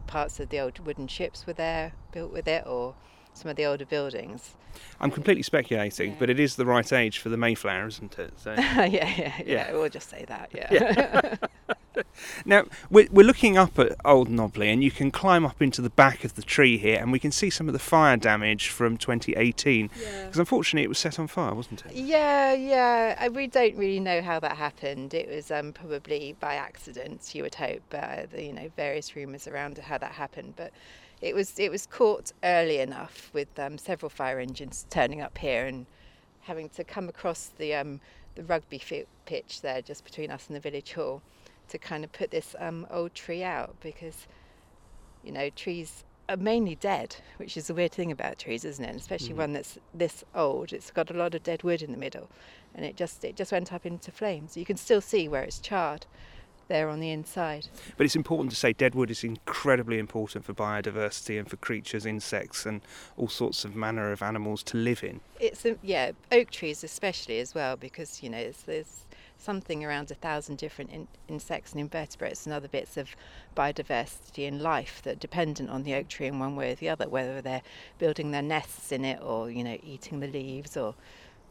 parts 0.06 0.40
of 0.40 0.49
the 0.49 0.61
old 0.61 0.78
wooden 0.80 1.09
ships 1.09 1.47
were 1.47 1.52
there, 1.52 1.92
built 2.12 2.32
with 2.32 2.49
it, 2.49 2.66
or 2.66 2.94
some 3.35 3.50
of 3.50 3.56
the 3.56 3.64
older 3.64 3.87
buildings. 3.87 4.54
I'm 5.00 5.11
completely 5.11 5.42
speculating, 5.42 6.12
yeah. 6.12 6.16
but 6.18 6.30
it 6.30 6.40
is 6.40 6.56
the 6.56 6.66
right 6.66 6.90
age 6.92 7.18
for 7.18 7.28
the 7.28 7.37
Mayflower, 7.37 7.87
isn't 7.88 8.18
it? 8.18 8.32
So. 8.38 8.52
yeah, 8.56 8.85
yeah, 8.85 9.12
yeah, 9.16 9.42
yeah, 9.44 9.73
We'll 9.73 9.88
just 9.88 10.09
say 10.09 10.25
that. 10.28 10.50
yeah. 10.54 10.68
yeah. 10.71 11.37
Now, 12.44 12.64
we're, 12.90 13.08
we're 13.11 13.26
looking 13.26 13.56
up 13.56 13.78
at 13.78 13.96
Old 14.04 14.28
Knobbley, 14.28 14.72
and 14.72 14.82
you 14.82 14.90
can 14.90 15.11
climb 15.11 15.44
up 15.44 15.61
into 15.61 15.82
the 15.82 15.90
back 15.90 16.25
of 16.25 16.34
the 16.34 16.42
tree 16.42 16.78
here, 16.78 16.99
and 17.00 17.12
we 17.12 17.18
can 17.18 17.30
see 17.30 17.50
some 17.50 17.68
of 17.68 17.72
the 17.72 17.78
fire 17.78 18.16
damage 18.16 18.68
from 18.68 18.96
2018. 18.96 19.90
Yeah. 20.00 20.25
Because 20.25 20.38
unfortunately, 20.38 20.84
it 20.84 20.88
was 20.88 20.99
set 20.99 21.18
on 21.18 21.26
fire, 21.26 21.54
wasn't 21.54 21.84
it? 21.87 21.92
Yeah, 21.94 22.52
yeah. 22.54 23.16
uh, 23.26 23.30
We 23.30 23.46
don't 23.46 23.76
really 23.76 24.00
know 24.00 24.22
how 24.22 24.40
that 24.40 24.56
happened. 24.56 25.14
It 25.14 25.28
was 25.28 25.50
um, 25.50 25.72
probably 25.72 26.34
by 26.40 26.54
accident, 26.54 27.34
you 27.34 27.42
would 27.42 27.54
hope. 27.54 27.82
But 27.90 28.04
uh, 28.04 28.26
the- 28.32 28.42
you 28.42 28.52
know, 28.52 28.70
various 28.76 29.14
rumours 29.14 29.46
around 29.46 29.78
how 29.78 29.99
that 29.99 30.12
happened. 30.12 30.54
But 30.56 30.72
it 31.20 31.34
was 31.34 31.58
it 31.58 31.70
was 31.70 31.87
caught 31.87 32.32
early 32.42 32.78
enough 32.80 33.30
with 33.32 33.56
um, 33.58 33.78
several 33.78 34.11
fire 34.11 34.40
engines 34.40 34.87
turning 34.90 35.20
up 35.20 35.38
here 35.38 35.66
and 35.66 35.87
having 36.40 36.68
to 36.70 36.82
come 36.84 37.08
across 37.08 37.50
the 37.58 37.75
um, 37.75 38.00
the 38.34 38.42
rugby 38.44 38.80
pitch 39.26 39.61
there, 39.61 39.82
just 39.82 40.04
between 40.04 40.30
us 40.30 40.46
and 40.49 40.56
the 40.56 40.61
village 40.61 40.94
hall, 40.94 41.20
to 41.69 41.78
kind 41.78 42.04
of 42.04 42.12
put 42.12 42.31
this 42.31 42.54
um, 42.59 42.87
old 42.90 43.14
tree 43.14 43.42
out 43.42 43.75
because 43.81 44.26
you 45.23 45.33
know 45.33 45.50
trees 45.50 46.04
are 46.28 46.37
mainly 46.37 46.76
dead, 46.76 47.16
which 47.37 47.57
is 47.57 47.66
the 47.66 47.75
weird 47.75 47.92
thing 47.92 48.12
about 48.12 48.38
trees, 48.38 48.64
isn't 48.64 48.85
it? 48.85 48.88
And 48.88 49.00
especially 49.00 49.35
one 49.35 49.52
that's 49.52 49.78
this 49.92 50.25
old. 50.35 50.73
It's 50.73 50.90
got 50.90 51.11
a 51.11 51.14
lot 51.14 51.35
of 51.35 51.42
dead 51.42 51.62
wood 51.62 51.83
in 51.83 51.92
the 51.92 51.99
middle, 51.99 52.28
and 52.75 52.85
it 52.85 52.97
just 52.97 53.25
it 53.25 53.37
just 53.37 53.52
went 53.52 53.73
up 53.73 53.87
into 53.87 54.11
flames. 54.11 54.57
You 54.57 54.64
can 54.64 54.76
still 54.76 55.00
see 55.00 55.28
where 55.28 55.42
it's 55.42 55.59
charred 55.59 56.07
there 56.69 56.88
on 56.88 57.00
the 57.00 57.11
inside. 57.11 57.69
But 57.97 58.07
it's 58.07 58.16
important 58.16 58.50
to 58.50 58.57
say 58.57 58.73
dead 58.73 58.95
wood 58.95 59.11
is 59.11 59.25
incredibly 59.25 59.99
important 59.99 60.45
for 60.45 60.54
biodiversity 60.54 61.38
and 61.38 61.49
for 61.49 61.57
creatures, 61.57 62.07
insects, 62.07 62.64
and 62.64 62.81
all 63.16 63.28
sorts 63.28 63.64
of 63.64 63.76
manner 63.76 64.12
of 64.12 64.23
animals 64.23 64.62
to 64.64 64.76
live 64.78 65.04
in. 65.04 65.21
It's 65.38 65.64
a, 65.66 65.76
yeah, 65.83 66.12
oak 66.31 66.50
trees 66.50 66.83
especially 66.83 67.40
as 67.40 67.54
well 67.54 67.76
because 67.76 68.23
you 68.23 68.31
know 68.31 68.52
there's 68.66 69.04
something 69.42 69.84
around 69.84 70.11
a 70.11 70.14
thousand 70.14 70.56
different 70.56 70.90
in, 70.90 71.08
insects 71.28 71.72
and 71.72 71.80
invertebrates 71.80 72.46
and 72.46 72.54
other 72.54 72.68
bits 72.68 72.96
of 72.96 73.16
biodiversity 73.56 74.46
and 74.46 74.62
life 74.62 75.02
that 75.02 75.12
are 75.12 75.20
dependent 75.20 75.70
on 75.70 75.82
the 75.82 75.94
oak 75.94 76.08
tree 76.08 76.26
in 76.26 76.38
one 76.38 76.56
way 76.56 76.72
or 76.72 76.75
the 76.75 76.88
other, 76.88 77.08
whether 77.08 77.40
they're 77.40 77.62
building 77.99 78.30
their 78.30 78.42
nests 78.42 78.92
in 78.92 79.04
it 79.04 79.20
or 79.22 79.50
you 79.50 79.64
know 79.64 79.78
eating 79.82 80.20
the 80.20 80.28
leaves 80.28 80.76
or 80.76 80.94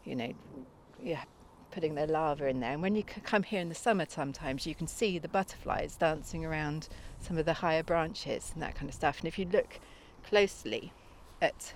you 0.06 0.16
know 0.16 0.34
yeah 1.02 1.24
putting 1.72 1.96
their 1.96 2.08
larvae 2.08 2.50
in 2.50 2.60
there. 2.60 2.74
And 2.74 2.82
when 2.82 2.96
you 2.96 3.04
come 3.04 3.44
here 3.44 3.62
in 3.62 3.70
the 3.70 3.76
summer, 3.76 4.06
sometimes 4.08 4.68
you 4.68 4.76
can 4.76 4.88
see 4.88 5.18
the 5.18 5.30
butterflies 5.30 5.96
dancing 5.96 6.46
around 6.46 6.90
some 7.20 7.38
of 7.38 7.46
the 7.46 7.54
higher 7.54 7.84
branches 7.84 8.52
and 8.54 8.62
that 8.62 8.76
kind 8.76 8.90
of 8.90 8.96
stuff. 8.96 9.20
And 9.20 9.28
if 9.28 9.40
you 9.40 9.46
look 9.46 9.80
closely 10.24 10.92
at 11.42 11.74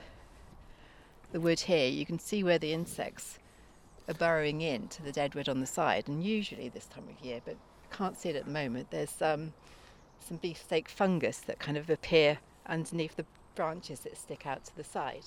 the 1.31 1.39
wood 1.39 1.61
here, 1.61 1.87
you 1.87 2.05
can 2.05 2.19
see 2.19 2.43
where 2.43 2.59
the 2.59 2.73
insects 2.73 3.39
are 4.07 4.13
burrowing 4.13 4.61
in 4.61 4.87
to 4.89 5.03
the 5.03 5.11
dead 5.11 5.35
wood 5.35 5.49
on 5.49 5.59
the 5.59 5.65
side. 5.65 6.07
And 6.07 6.23
usually 6.23 6.69
this 6.69 6.85
time 6.85 7.05
of 7.09 7.25
year, 7.25 7.41
but 7.43 7.55
can't 7.91 8.19
see 8.19 8.29
it 8.29 8.35
at 8.35 8.45
the 8.45 8.51
moment, 8.51 8.91
there's 8.91 9.21
um, 9.21 9.53
some 10.19 10.37
beefsteak 10.37 10.89
fungus 10.89 11.39
that 11.39 11.59
kind 11.59 11.77
of 11.77 11.89
appear 11.89 12.39
underneath 12.67 13.15
the 13.15 13.25
branches 13.55 14.01
that 14.01 14.17
stick 14.17 14.45
out 14.45 14.65
to 14.65 14.75
the 14.75 14.83
side. 14.83 15.23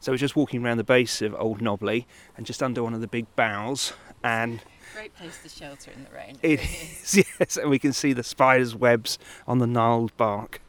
So 0.00 0.12
we're 0.12 0.18
just 0.18 0.36
walking 0.36 0.64
around 0.64 0.76
the 0.76 0.84
base 0.84 1.22
of 1.22 1.34
Old 1.38 1.60
Knobbley 1.60 2.04
and 2.36 2.46
just 2.46 2.62
under 2.62 2.82
one 2.82 2.94
of 2.94 3.00
the 3.00 3.08
big 3.08 3.26
boughs, 3.34 3.94
and 4.22 4.60
Great 4.94 5.14
place 5.16 5.42
to 5.42 5.48
shelter 5.48 5.90
in 5.90 6.04
the 6.04 6.10
rain. 6.10 6.36
it 6.42 6.60
is, 6.60 7.24
yes, 7.40 7.56
and 7.56 7.70
we 7.70 7.78
can 7.78 7.92
see 7.92 8.12
the 8.12 8.22
spiders' 8.22 8.74
webs 8.74 9.18
on 9.46 9.58
the 9.58 9.66
gnarled 9.66 10.16
bark 10.16 10.60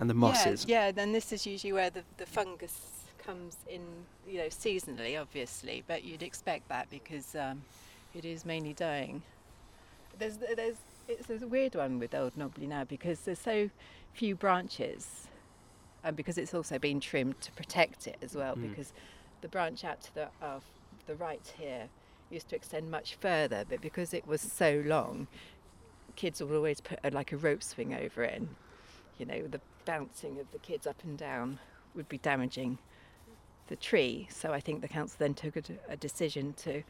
and 0.00 0.08
the 0.08 0.14
mosses. 0.14 0.64
Yeah, 0.66 0.86
yeah, 0.86 0.92
then 0.92 1.12
this 1.12 1.32
is 1.32 1.46
usually 1.46 1.72
where 1.72 1.90
the, 1.90 2.02
the 2.16 2.26
fungus 2.26 2.91
comes 3.24 3.56
in, 3.68 3.82
you 4.26 4.38
know, 4.38 4.46
seasonally, 4.46 5.20
obviously, 5.20 5.82
but 5.86 6.04
you'd 6.04 6.22
expect 6.22 6.68
that 6.68 6.90
because 6.90 7.34
um, 7.34 7.62
it 8.14 8.24
is 8.24 8.44
mainly 8.44 8.72
dying. 8.72 9.22
There's, 10.18 10.38
there's, 10.38 10.76
it's 11.08 11.42
a 11.42 11.46
weird 11.46 11.74
one 11.74 11.98
with 11.98 12.14
Old 12.14 12.36
Knobbley 12.36 12.68
now 12.68 12.84
because 12.84 13.20
there's 13.20 13.38
so 13.38 13.70
few 14.12 14.34
branches 14.34 15.28
and 16.04 16.16
because 16.16 16.36
it's 16.36 16.52
also 16.52 16.78
been 16.78 17.00
trimmed 17.00 17.40
to 17.40 17.52
protect 17.52 18.06
it 18.06 18.16
as 18.22 18.34
well 18.34 18.56
Mm. 18.56 18.70
because 18.70 18.92
the 19.40 19.48
branch 19.48 19.84
out 19.84 20.00
to 20.02 20.14
the, 20.14 20.28
uh, 20.42 20.60
the 21.06 21.14
right 21.14 21.52
here 21.58 21.88
used 22.30 22.48
to 22.48 22.56
extend 22.56 22.90
much 22.90 23.14
further, 23.16 23.64
but 23.68 23.80
because 23.80 24.12
it 24.14 24.26
was 24.26 24.40
so 24.40 24.82
long, 24.84 25.26
kids 26.16 26.42
would 26.42 26.54
always 26.54 26.80
put 26.80 26.98
a, 27.04 27.10
like 27.10 27.32
a 27.32 27.36
rope 27.36 27.62
swing 27.62 27.94
over 27.94 28.22
it 28.22 28.34
and 28.34 28.48
you 29.18 29.26
know, 29.26 29.46
the 29.46 29.60
bouncing 29.84 30.38
of 30.40 30.50
the 30.52 30.58
kids 30.58 30.86
up 30.86 30.96
and 31.04 31.16
down 31.18 31.58
would 31.94 32.08
be 32.08 32.18
damaging 32.18 32.78
the 33.72 33.76
tree. 33.76 34.28
So 34.30 34.52
I 34.52 34.60
think 34.60 34.82
the 34.82 34.88
council 34.88 35.16
then 35.18 35.32
took 35.32 35.56
a, 35.56 35.62
a 35.88 35.96
decision 35.96 36.52
to 36.58 36.82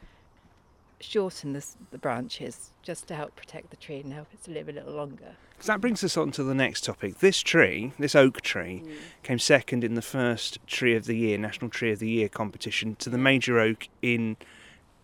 shorten 0.99 1.53
the, 1.53 1.65
the 1.91 1.97
branches 1.97 2.71
just 2.81 3.07
to 3.07 3.15
help 3.15 3.35
protect 3.37 3.69
the 3.69 3.77
tree 3.77 4.01
and 4.01 4.11
help 4.11 4.27
it 4.33 4.43
to 4.43 4.51
live 4.51 4.67
a 4.67 4.73
little 4.73 4.93
longer. 4.93 5.37
So 5.61 5.71
that 5.71 5.79
brings 5.79 6.03
us 6.03 6.17
on 6.17 6.31
to 6.31 6.43
the 6.43 6.53
next 6.53 6.83
topic. 6.83 7.19
This 7.19 7.39
tree, 7.41 7.93
this 7.97 8.15
oak 8.15 8.41
tree, 8.41 8.83
mm. 8.85 8.97
came 9.23 9.39
second 9.39 9.85
in 9.85 9.95
the 9.95 10.01
first 10.01 10.59
Tree 10.67 10.93
of 10.93 11.05
the 11.05 11.15
Year, 11.15 11.37
National 11.37 11.69
Tree 11.69 11.93
of 11.93 11.99
the 11.99 12.09
Year 12.09 12.27
competition 12.27 12.95
to 12.97 13.09
the 13.09 13.17
major 13.17 13.59
oak 13.59 13.87
in 14.01 14.35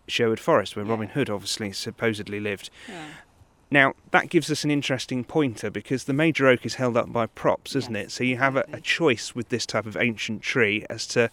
Sherwood 0.07 0.39
Forest, 0.39 0.75
where 0.75 0.83
Yeah. 0.83 0.91
Robin 0.91 1.09
Hood 1.09 1.29
obviously 1.29 1.71
supposedly 1.71 2.41
lived. 2.41 2.69
Now, 3.71 3.93
that 4.11 4.29
gives 4.29 4.51
us 4.51 4.65
an 4.65 4.71
interesting 4.71 5.23
pointer 5.23 5.69
because 5.69 6.05
the 6.05 6.13
major 6.13 6.47
oak 6.47 6.65
is 6.65 6.75
held 6.75 6.97
up 6.97 7.13
by 7.13 7.27
props, 7.27 7.75
isn't 7.75 7.95
Yes, 7.95 8.05
it? 8.05 8.11
So 8.11 8.23
you 8.25 8.37
have 8.37 8.57
a, 8.57 8.65
a 8.73 8.81
choice 8.81 9.33
with 9.33 9.47
this 9.47 9.65
type 9.65 9.85
of 9.85 9.95
ancient 9.95 10.41
tree 10.41 10.85
as 10.89 11.07
to 11.07 11.29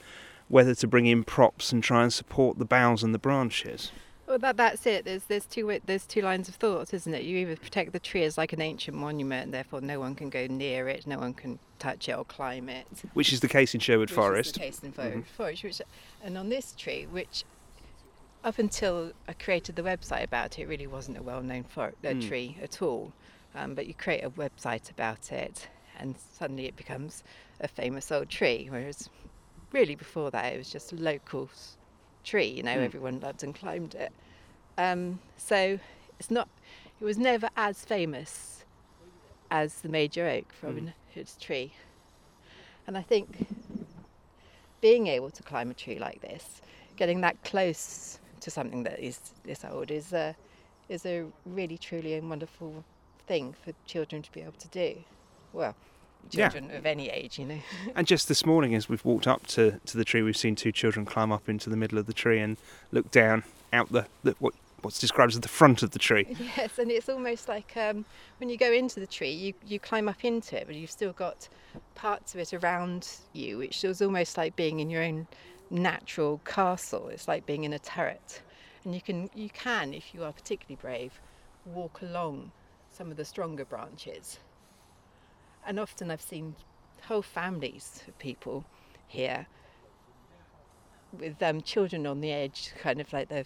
whether 0.48 0.74
to 0.74 0.86
bring 0.86 1.06
in 1.06 1.24
props 1.24 1.72
and 1.72 1.82
try 1.82 2.02
and 2.02 2.12
support 2.12 2.58
the 2.58 2.64
boughs 2.64 3.02
and 3.02 3.12
the 3.14 3.18
branches. 3.18 3.90
Well, 4.26 4.38
that, 4.38 4.56
that's 4.56 4.84
it. 4.86 5.04
There's 5.04 5.24
there's 5.24 5.46
two 5.46 5.78
there's 5.86 6.04
two 6.04 6.20
lines 6.22 6.48
of 6.48 6.56
thought, 6.56 6.92
isn't 6.92 7.14
it? 7.14 7.22
You 7.22 7.38
either 7.38 7.56
protect 7.56 7.92
the 7.92 8.00
tree 8.00 8.24
as 8.24 8.36
like 8.36 8.52
an 8.52 8.60
ancient 8.60 8.96
monument, 8.96 9.44
and 9.44 9.54
therefore 9.54 9.80
no 9.80 10.00
one 10.00 10.16
can 10.16 10.30
go 10.30 10.46
near 10.48 10.88
it, 10.88 11.06
no 11.06 11.18
one 11.18 11.32
can 11.32 11.60
touch 11.78 12.08
it 12.08 12.12
or 12.12 12.24
climb 12.24 12.68
it. 12.68 12.86
Which 13.14 13.32
is 13.32 13.38
the 13.40 13.48
case 13.48 13.72
in 13.74 13.80
Sherwood 13.80 14.10
which 14.10 14.16
Forest. 14.16 14.48
Is 14.48 14.52
the 14.54 14.58
case 14.60 14.78
in 14.82 14.92
Fo- 14.92 15.10
Mhm. 15.10 15.26
Forest, 15.26 15.62
which, 15.62 15.82
and 16.24 16.36
on 16.36 16.48
this 16.48 16.72
tree, 16.72 17.06
which 17.08 17.44
up 18.42 18.58
until 18.58 19.12
I 19.28 19.32
created 19.32 19.76
the 19.76 19.82
website 19.82 20.24
about 20.24 20.58
it, 20.58 20.62
it 20.62 20.68
really 20.68 20.86
wasn't 20.88 21.18
a 21.18 21.22
well-known 21.22 21.64
for- 21.64 21.94
uh, 22.04 22.08
Mm. 22.08 22.26
tree 22.28 22.56
at 22.62 22.82
all. 22.82 23.12
Um, 23.54 23.74
but 23.74 23.86
you 23.86 23.94
create 23.94 24.22
a 24.24 24.30
website 24.30 24.90
about 24.90 25.30
it, 25.32 25.68
and 25.98 26.16
suddenly 26.18 26.66
it 26.66 26.76
becomes 26.76 27.22
a 27.60 27.68
famous 27.68 28.10
old 28.10 28.28
tree. 28.28 28.66
Whereas, 28.68 29.08
really, 29.72 29.94
before 29.94 30.30
that, 30.30 30.52
it 30.52 30.58
was 30.58 30.70
just 30.70 30.92
a 30.92 30.96
local 30.96 31.50
tree. 32.24 32.46
You 32.46 32.62
know, 32.62 32.76
Mm. 32.76 32.84
everyone 32.84 33.20
loved 33.20 33.42
and 33.42 33.54
climbed 33.54 33.94
it. 33.94 34.12
Um, 34.78 35.20
so 35.36 35.78
it's 36.18 36.30
not. 36.30 36.48
It 37.00 37.04
was 37.04 37.18
never 37.18 37.50
as 37.56 37.84
famous 37.84 38.64
as 39.50 39.80
the 39.82 39.88
major 39.88 40.26
oak, 40.26 40.46
Robin 40.62 40.92
Hood's 41.14 41.36
tree. 41.36 41.72
And 42.86 42.96
I 42.96 43.02
think 43.02 43.46
being 44.80 45.06
able 45.06 45.30
to 45.30 45.42
climb 45.42 45.70
a 45.70 45.74
tree 45.74 45.98
like 45.98 46.20
this, 46.20 46.60
getting 46.96 47.20
that 47.22 47.42
close 47.44 48.18
to 48.40 48.50
something 48.50 48.82
that 48.84 48.98
is 49.00 49.20
this 49.44 49.64
old, 49.64 49.90
is 49.90 50.12
a 50.12 50.36
is 50.88 51.04
a 51.04 51.26
really 51.44 51.76
truly 51.76 52.14
and 52.14 52.28
wonderful 52.30 52.84
thing 53.26 53.52
for 53.64 53.72
children 53.86 54.22
to 54.22 54.30
be 54.30 54.40
able 54.40 54.52
to 54.52 54.68
do. 54.68 55.02
Well, 55.52 55.74
Yeah. 56.30 56.48
children 56.48 56.70
of 56.76 56.86
any 56.86 57.08
age, 57.08 57.38
you 57.38 57.46
know. 57.46 57.58
And 57.94 58.06
just 58.06 58.28
this 58.28 58.44
morning, 58.44 58.74
as 58.74 58.88
we've 58.88 59.04
walked 59.04 59.26
up 59.26 59.46
to, 59.48 59.80
to 59.86 59.96
the 59.96 60.04
tree, 60.04 60.22
we've 60.22 60.36
seen 60.36 60.54
two 60.54 60.72
children 60.72 61.06
climb 61.06 61.32
up 61.32 61.48
into 61.48 61.70
the 61.70 61.76
middle 61.76 61.98
of 61.98 62.06
the 62.06 62.12
tree 62.12 62.40
and 62.40 62.56
look 62.92 63.10
down 63.10 63.44
out 63.72 63.90
the, 63.90 64.06
the 64.22 64.34
what 64.38 64.54
what's 64.82 64.98
described 64.98 65.32
as 65.32 65.40
the 65.40 65.48
front 65.48 65.82
of 65.82 65.90
the 65.90 65.98
tree. 65.98 66.26
Yes, 66.56 66.78
and 66.78 66.90
it's 66.90 67.08
almost 67.08 67.48
like 67.48 67.76
um, 67.76 68.04
when 68.38 68.48
you 68.48 68.56
go 68.56 68.72
into 68.72 69.00
the 69.00 69.06
tree, 69.06 69.30
you, 69.30 69.52
you 69.66 69.80
climb 69.80 70.08
up 70.08 70.24
into 70.24 70.56
it, 70.56 70.66
but 70.66 70.76
you've 70.76 70.90
still 70.90 71.12
got 71.12 71.48
parts 71.94 72.34
of 72.34 72.40
it 72.40 72.54
around 72.54 73.08
you, 73.32 73.58
which 73.58 73.84
is 73.84 74.00
almost 74.00 74.36
like 74.36 74.54
being 74.54 74.80
in 74.80 74.88
your 74.88 75.02
own 75.02 75.26
natural 75.70 76.40
castle. 76.44 77.08
It's 77.08 77.26
like 77.26 77.46
being 77.46 77.64
in 77.64 77.72
a 77.72 77.78
turret, 77.78 78.42
and 78.84 78.94
you 78.94 79.00
can 79.00 79.28
you 79.34 79.50
can, 79.50 79.92
if 79.92 80.14
you 80.14 80.22
are 80.22 80.32
particularly 80.32 80.78
brave, 80.80 81.20
walk 81.64 82.00
along 82.02 82.52
some 82.90 83.10
of 83.10 83.16
the 83.16 83.24
stronger 83.24 83.64
branches. 83.64 84.38
And 85.66 85.80
often 85.80 86.10
I've 86.10 86.22
seen 86.22 86.54
whole 87.02 87.22
families 87.22 88.02
of 88.06 88.18
people 88.18 88.64
here 89.08 89.46
with 91.12 91.42
um, 91.42 91.60
children 91.60 92.06
on 92.06 92.20
the 92.20 92.32
edge, 92.32 92.72
kind 92.80 93.00
of 93.00 93.12
like 93.12 93.28
the 93.28 93.44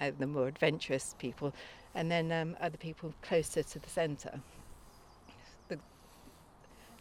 uh, 0.00 0.10
the 0.18 0.26
more 0.26 0.48
adventurous 0.48 1.14
people, 1.18 1.54
and 1.94 2.10
then 2.10 2.32
um, 2.32 2.56
other 2.60 2.76
people 2.76 3.14
closer 3.22 3.62
to 3.62 3.78
the 3.78 3.88
centre. 3.88 4.40
The, 5.68 5.78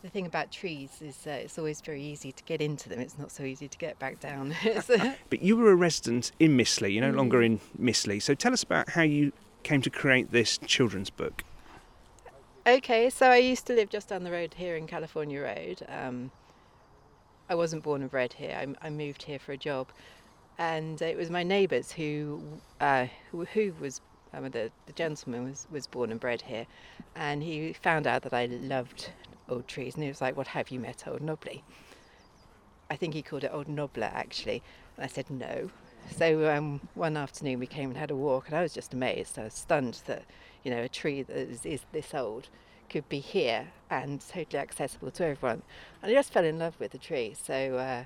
the 0.03 0.09
thing 0.09 0.25
about 0.25 0.51
trees 0.51 1.01
is 1.01 1.25
uh, 1.25 1.31
it's 1.31 1.57
always 1.57 1.81
very 1.81 2.01
easy 2.01 2.31
to 2.31 2.43
get 2.43 2.61
into 2.61 2.89
them. 2.89 2.99
It's 2.99 3.17
not 3.17 3.31
so 3.31 3.43
easy 3.43 3.67
to 3.67 3.77
get 3.77 3.97
back 3.99 4.19
down. 4.19 4.55
But 5.29 5.41
you 5.41 5.57
were 5.57 5.71
a 5.71 5.75
resident 5.75 6.31
in 6.39 6.57
Mistley, 6.57 6.93
you're 6.93 7.09
no 7.09 7.17
longer 7.17 7.41
in 7.41 7.59
Mistley. 7.79 8.21
So 8.21 8.35
tell 8.35 8.53
us 8.53 8.63
about 8.63 8.89
how 8.89 9.03
you 9.03 9.31
came 9.63 9.81
to 9.81 9.89
create 9.89 10.31
this 10.31 10.57
children's 10.59 11.09
book. 11.09 11.43
Okay, 12.65 13.09
so 13.09 13.25
I 13.25 13.37
used 13.37 13.65
to 13.67 13.73
live 13.73 13.89
just 13.89 14.09
down 14.09 14.23
the 14.23 14.31
road 14.31 14.53
here 14.53 14.75
in 14.75 14.85
California 14.85 15.41
Road. 15.41 15.81
Um, 15.89 16.29
I 17.49 17.55
wasn't 17.55 17.81
born 17.81 18.01
and 18.01 18.11
bred 18.11 18.33
here. 18.33 18.55
I, 18.55 18.87
I 18.87 18.89
moved 18.91 19.23
here 19.23 19.39
for 19.39 19.51
a 19.51 19.57
job, 19.57 19.87
and 20.59 21.01
it 21.01 21.17
was 21.17 21.31
my 21.31 21.41
neighbours 21.41 21.91
who, 21.91 22.43
uh, 22.79 23.07
who 23.31 23.45
who 23.45 23.73
was 23.79 24.01
Um, 24.33 24.49
the, 24.51 24.71
the 24.85 24.93
gentleman 24.93 25.49
was, 25.49 25.67
was 25.71 25.87
born 25.87 26.11
and 26.11 26.19
bred 26.19 26.43
here, 26.43 26.65
and 27.15 27.43
he 27.43 27.73
found 27.73 28.07
out 28.07 28.21
that 28.21 28.33
I 28.33 28.45
loved 28.45 29.11
old 29.49 29.67
trees, 29.67 29.95
and 29.95 30.03
he 30.03 30.09
was 30.09 30.21
like, 30.21 30.37
"What 30.37 30.47
have 30.47 30.69
you 30.69 30.79
met 30.79 31.07
Old 31.07 31.21
Knobbley?" 31.21 31.63
I 32.91 32.95
think 32.95 33.13
he 33.13 33.21
called 33.21 33.43
it 33.43 33.51
Old 33.51 33.67
Knobbler 33.67 34.11
actually, 34.13 34.61
and 34.95 35.05
I 35.05 35.07
said 35.07 35.29
no. 35.29 35.71
So 36.15 36.49
um, 36.55 36.79
one 36.95 37.17
afternoon 37.17 37.59
we 37.59 37.67
came 37.67 37.89
and 37.89 37.97
had 37.97 38.11
a 38.11 38.15
walk, 38.15 38.47
and 38.47 38.55
I 38.55 38.61
was 38.61 38.73
just 38.73 38.93
amazed. 38.93 39.37
I 39.39 39.43
was 39.45 39.53
stunned 39.53 40.01
that 40.05 40.23
you 40.63 40.71
know 40.71 40.81
a 40.81 40.89
tree 40.89 41.23
that 41.23 41.35
is, 41.35 41.65
is 41.65 41.81
this 41.91 42.13
old 42.13 42.49
could 42.89 43.07
be 43.07 43.19
here 43.19 43.67
and 43.89 44.19
totally 44.19 44.59
accessible 44.59 45.09
to 45.11 45.25
everyone. 45.25 45.61
And 46.01 46.11
I 46.11 46.13
just 46.13 46.33
fell 46.33 46.43
in 46.43 46.59
love 46.59 46.75
with 46.77 46.91
the 46.91 46.97
tree. 46.97 47.33
So 47.41 47.77
uh, 47.77 48.03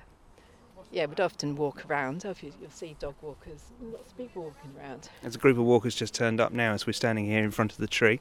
yeah, 0.92 1.06
we'd 1.06 1.20
often 1.20 1.56
walk 1.56 1.84
around. 1.90 2.24
Oh, 2.24 2.34
you, 2.40 2.52
will 2.60 2.70
see 2.70 2.96
dog 2.98 3.14
walkers, 3.20 3.64
lots 3.82 4.12
of 4.12 4.18
people 4.18 4.44
walking 4.44 4.70
around. 4.78 5.08
There's 5.22 5.34
a 5.34 5.38
group 5.38 5.58
of 5.58 5.64
walkers 5.64 5.94
just 5.94 6.14
turned 6.14 6.40
up 6.40 6.52
now 6.52 6.72
as 6.72 6.86
we're 6.86 6.92
standing 6.92 7.26
here 7.26 7.42
in 7.42 7.50
front 7.50 7.72
of 7.72 7.78
the 7.78 7.88
tree. 7.88 8.20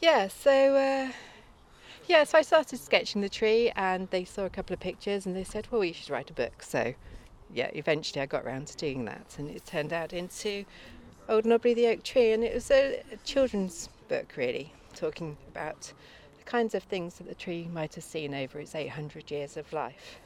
Yeah, 0.00 0.28
so 0.28 0.74
uh, 0.74 1.12
yeah, 2.06 2.24
so 2.24 2.38
I 2.38 2.42
started 2.42 2.78
sketching 2.78 3.20
the 3.20 3.28
tree, 3.28 3.72
and 3.76 4.10
they 4.10 4.24
saw 4.24 4.44
a 4.44 4.50
couple 4.50 4.74
of 4.74 4.80
pictures, 4.80 5.24
and 5.24 5.36
they 5.36 5.44
said, 5.44 5.68
"Well, 5.70 5.84
you 5.84 5.94
should 5.94 6.10
write 6.10 6.30
a 6.30 6.34
book." 6.34 6.62
So 6.62 6.94
yeah, 7.52 7.70
eventually 7.72 8.20
I 8.20 8.26
got 8.26 8.44
around 8.44 8.66
to 8.68 8.76
doing 8.76 9.04
that, 9.04 9.36
and 9.38 9.48
it 9.48 9.64
turned 9.64 9.92
out 9.92 10.12
into 10.12 10.64
Old 11.28 11.44
Knobbley 11.44 11.74
the 11.74 11.86
Oak 11.88 12.02
Tree, 12.02 12.32
and 12.32 12.44
it 12.44 12.54
was 12.54 12.70
a, 12.70 13.02
a 13.12 13.16
children's 13.24 13.88
book 14.08 14.34
really, 14.36 14.72
talking 14.94 15.36
about 15.48 15.92
the 16.38 16.44
kinds 16.44 16.74
of 16.74 16.82
things 16.82 17.14
that 17.14 17.28
the 17.28 17.34
tree 17.34 17.68
might 17.72 17.94
have 17.94 18.04
seen 18.04 18.34
over 18.34 18.60
its 18.60 18.74
800 18.74 19.30
years 19.30 19.56
of 19.56 19.72
life. 19.72 20.18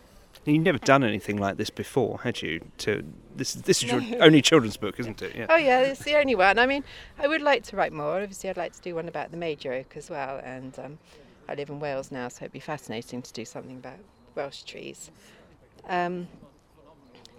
You've 0.45 0.65
never 0.65 0.79
done 0.79 1.05
anything 1.05 1.37
like 1.37 1.57
this 1.57 1.71
before, 1.71 2.21
had 2.23 2.43
you? 2.43 2.61
To 2.79 3.05
this, 3.37 3.55
this 3.55 3.83
is 3.83 3.93
no. 3.93 3.99
your 3.99 4.23
only 4.23 4.41
children's 4.41 4.77
book, 4.77 4.99
isn't 4.99 5.21
it? 5.21 5.37
Yeah. 5.37 5.47
Oh 5.49 5.57
yeah, 5.57 5.81
it's 5.81 6.05
the 6.05 6.17
only 6.17 6.35
one. 6.35 6.59
I 6.59 6.67
mean, 6.67 6.85
I 7.19 7.27
would 7.29 7.43
like 7.43 7.65
to 7.65 7.77
write 7.77 7.93
more. 7.93 8.21
Obviously, 8.21 8.49
I'd 8.51 8.57
like 8.57 8.73
to 8.75 8.81
do 8.81 8.95
one 8.95 9.09
about 9.09 9.31
the 9.31 9.37
major 9.37 9.73
oak 9.73 9.97
as 9.97 10.09
well. 10.09 10.41
And 10.43 10.79
um, 10.79 10.99
I 11.49 11.55
live 11.55 11.69
in 11.69 11.81
Wales 11.81 12.11
now, 12.11 12.29
so 12.29 12.45
it'd 12.45 12.53
be 12.53 12.61
fascinating 12.61 13.21
to 13.23 13.33
do 13.33 13.45
something 13.45 13.77
about 13.77 13.99
Welsh 14.35 14.63
trees. 14.63 15.11
Um, 15.89 16.29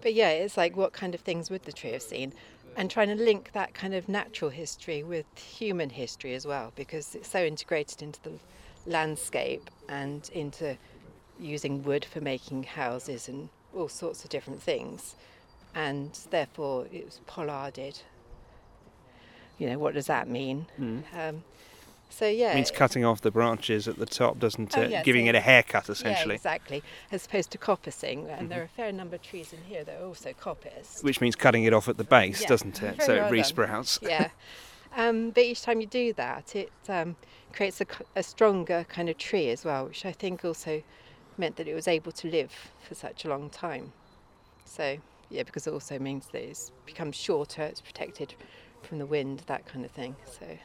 but 0.01 0.13
yeah, 0.13 0.29
it's 0.29 0.57
like 0.57 0.77
what 0.77 0.93
kind 0.93 1.15
of 1.15 1.21
things 1.21 1.49
would 1.49 1.63
the 1.63 1.71
tree 1.71 1.91
have 1.91 2.01
seen? 2.01 2.33
And 2.75 2.89
trying 2.89 3.09
to 3.09 3.21
link 3.21 3.51
that 3.53 3.73
kind 3.73 3.93
of 3.93 4.07
natural 4.07 4.49
history 4.49 5.03
with 5.03 5.25
human 5.37 5.89
history 5.89 6.33
as 6.33 6.47
well, 6.47 6.71
because 6.75 7.13
it's 7.15 7.29
so 7.29 7.43
integrated 7.43 8.01
into 8.01 8.21
the 8.23 8.31
landscape 8.85 9.69
and 9.89 10.29
into 10.33 10.77
using 11.39 11.83
wood 11.83 12.05
for 12.05 12.21
making 12.21 12.63
houses 12.63 13.27
and 13.27 13.49
all 13.75 13.89
sorts 13.89 14.23
of 14.23 14.29
different 14.29 14.61
things. 14.61 15.15
And 15.75 16.17
therefore, 16.31 16.87
it 16.91 17.05
was 17.05 17.19
pollarded. 17.27 18.01
You 19.57 19.69
know, 19.69 19.77
what 19.77 19.93
does 19.93 20.07
that 20.07 20.29
mean? 20.29 20.65
Mm. 20.79 21.03
Um, 21.13 21.43
so 22.09 22.27
yeah, 22.27 22.51
it 22.51 22.55
means 22.55 22.71
cutting 22.71 23.05
off 23.05 23.21
the 23.21 23.31
branches 23.31 23.87
at 23.87 23.97
the 23.97 24.05
top, 24.05 24.39
doesn't 24.39 24.77
oh, 24.77 24.81
it? 24.81 24.91
Yeah, 24.91 25.03
Giving 25.03 25.25
so, 25.25 25.29
it 25.29 25.35
a 25.35 25.39
haircut, 25.39 25.89
essentially. 25.89 26.33
Yeah, 26.33 26.37
exactly. 26.37 26.83
As 27.11 27.25
opposed 27.25 27.51
to 27.51 27.57
coppicing, 27.57 28.19
and 28.19 28.27
mm-hmm. 28.27 28.47
there 28.47 28.61
are 28.61 28.65
a 28.65 28.69
fair 28.69 28.91
number 28.91 29.15
of 29.15 29.21
trees 29.21 29.53
in 29.53 29.59
here 29.63 29.83
that 29.83 30.01
are 30.01 30.05
also 30.05 30.33
coppiced. 30.33 31.03
Which 31.03 31.21
means 31.21 31.35
cutting 31.35 31.63
it 31.63 31.73
off 31.73 31.87
at 31.87 31.97
the 31.97 32.03
base, 32.03 32.41
yeah, 32.41 32.47
doesn't 32.47 32.81
it? 32.81 33.01
So 33.03 33.15
well 33.15 33.27
it 33.27 33.31
resprouts. 33.31 33.99
Yeah. 34.09 34.29
Um, 34.97 35.29
but 35.29 35.43
each 35.43 35.61
time 35.61 35.81
you 35.81 35.87
do 35.87 36.13
that, 36.13 36.55
it 36.55 36.71
um, 36.87 37.15
creates 37.53 37.79
a, 37.79 37.85
a, 38.15 38.23
stronger 38.23 38.87
kind 38.89 39.07
of 39.07 39.19
tree 39.19 39.49
as 39.51 39.63
well, 39.63 39.85
which 39.85 40.03
I 40.03 40.11
think 40.11 40.43
also 40.43 40.81
meant 41.37 41.57
that 41.57 41.67
it 41.67 41.75
was 41.75 41.87
able 41.87 42.11
to 42.13 42.27
live 42.27 42.51
for 42.81 42.95
such 42.95 43.23
a 43.23 43.29
long 43.29 43.51
time. 43.51 43.93
So 44.65 44.97
yeah, 45.29 45.43
because 45.43 45.67
it 45.67 45.73
also 45.73 45.99
means 45.99 46.27
that 46.31 46.41
it's 46.41 46.71
become 46.87 47.11
shorter, 47.11 47.61
it's 47.61 47.81
protected 47.81 48.33
from 48.81 48.97
the 48.97 49.05
wind, 49.05 49.43
that 49.45 49.67
kind 49.67 49.85
of 49.85 49.91
thing. 49.91 50.15
So 50.25 50.57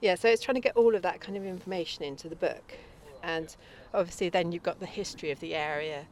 yeah, 0.00 0.14
so 0.14 0.28
it's 0.28 0.42
trying 0.42 0.56
to 0.56 0.60
get 0.60 0.76
all 0.76 0.94
of 0.94 1.02
that 1.02 1.20
kind 1.20 1.36
of 1.36 1.44
information 1.44 2.04
into 2.04 2.28
the 2.28 2.36
book. 2.36 2.74
And 3.22 3.54
obviously, 3.94 4.28
then 4.28 4.52
you've 4.52 4.62
got 4.62 4.78
the 4.80 4.86
history 4.86 5.30
of 5.30 5.40
the 5.40 5.54
area, 5.54 6.04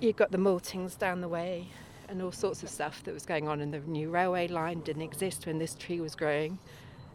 you've 0.00 0.16
got 0.16 0.30
the 0.30 0.38
maltings 0.38 0.98
down 0.98 1.20
the 1.20 1.28
way, 1.28 1.68
and 2.08 2.22
all 2.22 2.32
sorts 2.32 2.62
of 2.62 2.68
stuff 2.68 3.02
that 3.04 3.14
was 3.14 3.24
going 3.24 3.48
on. 3.48 3.60
And 3.60 3.72
the 3.72 3.80
new 3.80 4.10
railway 4.10 4.48
line 4.48 4.80
didn't 4.80 5.02
exist 5.02 5.46
when 5.46 5.58
this 5.58 5.74
tree 5.74 6.00
was 6.00 6.14
growing 6.14 6.58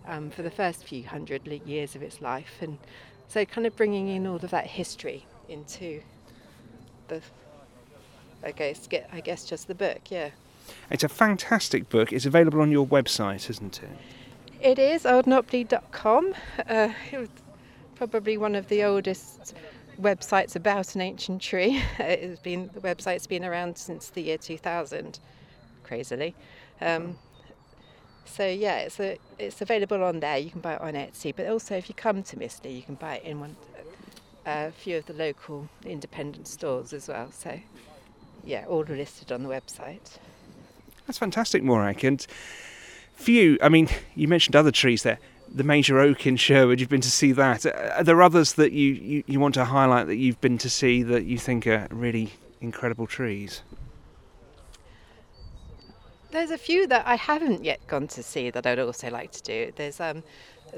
um, 0.07 0.29
for 0.29 0.41
the 0.41 0.51
first 0.51 0.85
few 0.85 1.03
hundred 1.03 1.45
years 1.65 1.95
of 1.95 2.01
its 2.01 2.21
life. 2.21 2.57
And 2.61 2.77
so, 3.27 3.45
kind 3.45 3.67
of 3.67 3.75
bringing 3.75 4.07
in 4.07 4.25
all 4.25 4.37
of 4.37 4.49
that 4.49 4.67
history 4.67 5.25
into 5.47 6.01
the, 7.09 7.21
I 8.43 8.51
guess, 8.51 8.87
get, 8.87 9.09
I 9.13 9.19
guess 9.19 9.45
just 9.45 9.67
the 9.67 9.75
book, 9.75 10.09
yeah. 10.09 10.31
It's 10.89 11.03
a 11.03 11.09
fantastic 11.09 11.89
book. 11.89 12.11
It's 12.11 12.25
available 12.25 12.61
on 12.61 12.71
your 12.71 12.85
website, 12.85 13.49
isn't 13.49 13.81
it? 13.81 13.89
It 14.61 14.79
is 14.79 15.03
oldknobley.com. 15.03 16.33
Uh, 16.67 16.89
probably 17.95 18.37
one 18.37 18.55
of 18.55 18.67
the 18.69 18.83
oldest 18.83 19.53
websites 20.01 20.55
about 20.55 20.95
an 20.95 21.01
ancient 21.01 21.41
tree. 21.41 21.81
it's 21.99 22.41
been 22.41 22.69
the 22.73 22.81
website's 22.81 23.27
been 23.27 23.45
around 23.45 23.77
since 23.77 24.09
the 24.09 24.21
year 24.21 24.37
2000, 24.37 25.19
crazily. 25.83 26.33
Um, 26.81 27.17
so 28.25 28.47
yeah, 28.47 28.79
it's 28.79 28.99
a, 28.99 29.19
it's 29.37 29.61
available 29.61 30.03
on 30.03 30.19
there. 30.19 30.37
You 30.37 30.49
can 30.49 30.61
buy 30.61 30.73
it 30.73 30.81
on 30.81 30.93
Etsy, 30.93 31.35
but 31.35 31.47
also 31.47 31.75
if 31.75 31.87
you 31.87 31.95
come 31.95 32.23
to 32.23 32.35
Mistley, 32.35 32.75
you 32.75 32.81
can 32.81 32.95
buy 32.95 33.17
it 33.17 33.23
in 33.23 33.39
one 33.39 33.55
a 34.47 34.71
few 34.71 34.97
of 34.97 35.05
the 35.05 35.13
local 35.13 35.67
independent 35.85 36.47
stores 36.47 36.93
as 36.93 37.07
well. 37.07 37.31
So 37.31 37.59
yeah, 38.43 38.65
all 38.67 38.83
listed 38.83 39.31
on 39.31 39.43
the 39.43 39.49
website. 39.49 40.17
That's 41.05 41.19
fantastic, 41.19 41.63
Morag, 41.63 42.03
and 42.03 42.25
few. 43.17 43.57
I 43.61 43.69
mean, 43.69 43.89
you 44.15 44.27
mentioned 44.27 44.55
other 44.55 44.71
trees 44.71 45.03
there. 45.03 45.19
The 45.49 45.63
major 45.63 45.99
oak 45.99 46.27
in 46.27 46.35
Sherwood, 46.35 46.79
you've 46.79 46.89
been 46.89 47.01
to 47.01 47.11
see 47.11 47.31
that. 47.31 47.65
Are 47.65 48.03
there 48.03 48.21
others 48.21 48.53
that 48.53 48.73
you, 48.73 48.93
you, 48.93 49.23
you 49.27 49.39
want 49.39 49.53
to 49.53 49.65
highlight 49.65 50.07
that 50.07 50.17
you've 50.17 50.41
been 50.41 50.57
to 50.57 50.69
see 50.69 51.03
that 51.03 51.23
you 51.23 51.37
think 51.37 51.65
are 51.65 51.87
really 51.89 52.33
incredible 52.59 53.07
trees? 53.07 53.61
There's 56.31 56.51
a 56.51 56.57
few 56.57 56.85
that 56.87 57.07
I 57.07 57.15
haven't 57.15 57.63
yet 57.63 57.85
gone 57.87 58.07
to 58.09 58.21
see 58.21 58.49
that 58.49 58.67
I'd 58.67 58.79
also 58.79 59.09
like 59.09 59.31
to 59.31 59.43
do. 59.43 59.71
There's 59.73 60.01
um, 60.01 60.21